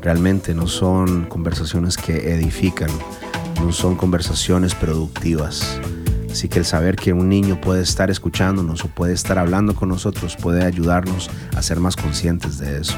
realmente 0.00 0.54
no 0.54 0.66
son 0.66 1.26
conversaciones 1.26 1.96
que 1.96 2.32
edifican, 2.34 2.90
no 3.60 3.72
son 3.72 3.96
conversaciones 3.96 4.74
productivas. 4.74 5.80
Así 6.34 6.48
que 6.48 6.58
el 6.58 6.64
saber 6.64 6.96
que 6.96 7.12
un 7.12 7.28
niño 7.28 7.60
puede 7.60 7.80
estar 7.80 8.10
escuchándonos 8.10 8.84
o 8.84 8.88
puede 8.88 9.12
estar 9.12 9.38
hablando 9.38 9.76
con 9.76 9.88
nosotros 9.88 10.34
puede 10.34 10.64
ayudarnos 10.64 11.30
a 11.56 11.62
ser 11.62 11.78
más 11.78 11.94
conscientes 11.94 12.58
de 12.58 12.80
eso. 12.80 12.96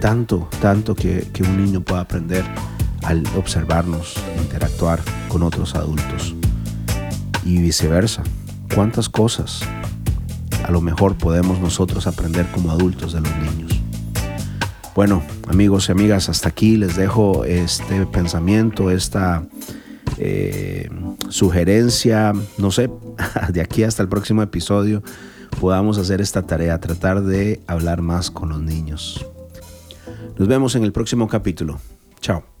Tanto, 0.00 0.48
tanto 0.62 0.94
que, 0.94 1.30
un 1.40 1.62
niño 1.62 1.82
pueda 1.82 2.00
aprender 2.00 2.42
al 3.02 3.22
observarnos, 3.36 4.14
interactuar 4.38 5.02
con 5.28 5.42
otros 5.42 5.74
adultos. 5.74 6.34
Y 7.44 7.60
viceversa. 7.60 8.22
¿Cuántas 8.74 9.10
cosas 9.10 9.60
a 10.64 10.70
lo 10.70 10.80
mejor 10.80 11.18
podemos 11.18 11.60
nosotros 11.60 12.06
aprender 12.06 12.46
como 12.50 12.70
adultos 12.70 13.12
de 13.12 13.20
los 13.20 13.36
niños? 13.36 13.78
Bueno, 14.94 15.22
amigos 15.48 15.90
y 15.90 15.92
amigas, 15.92 16.30
hasta 16.30 16.48
aquí 16.48 16.78
les 16.78 16.96
dejo 16.96 17.44
este 17.44 18.06
pensamiento, 18.06 18.90
esta 18.90 19.42
eh, 20.18 20.88
sugerencia, 21.28 22.32
no 22.58 22.70
sé, 22.70 22.90
de 23.52 23.60
aquí 23.60 23.82
hasta 23.82 24.02
el 24.02 24.08
próximo 24.08 24.42
episodio 24.42 25.02
podamos 25.60 25.98
hacer 25.98 26.20
esta 26.20 26.42
tarea, 26.42 26.78
tratar 26.80 27.22
de 27.22 27.60
hablar 27.66 28.02
más 28.02 28.30
con 28.30 28.50
los 28.50 28.60
niños. 28.60 29.24
Nos 30.36 30.48
vemos 30.48 30.74
en 30.74 30.84
el 30.84 30.92
próximo 30.92 31.28
capítulo. 31.28 31.78
Chao. 32.20 32.55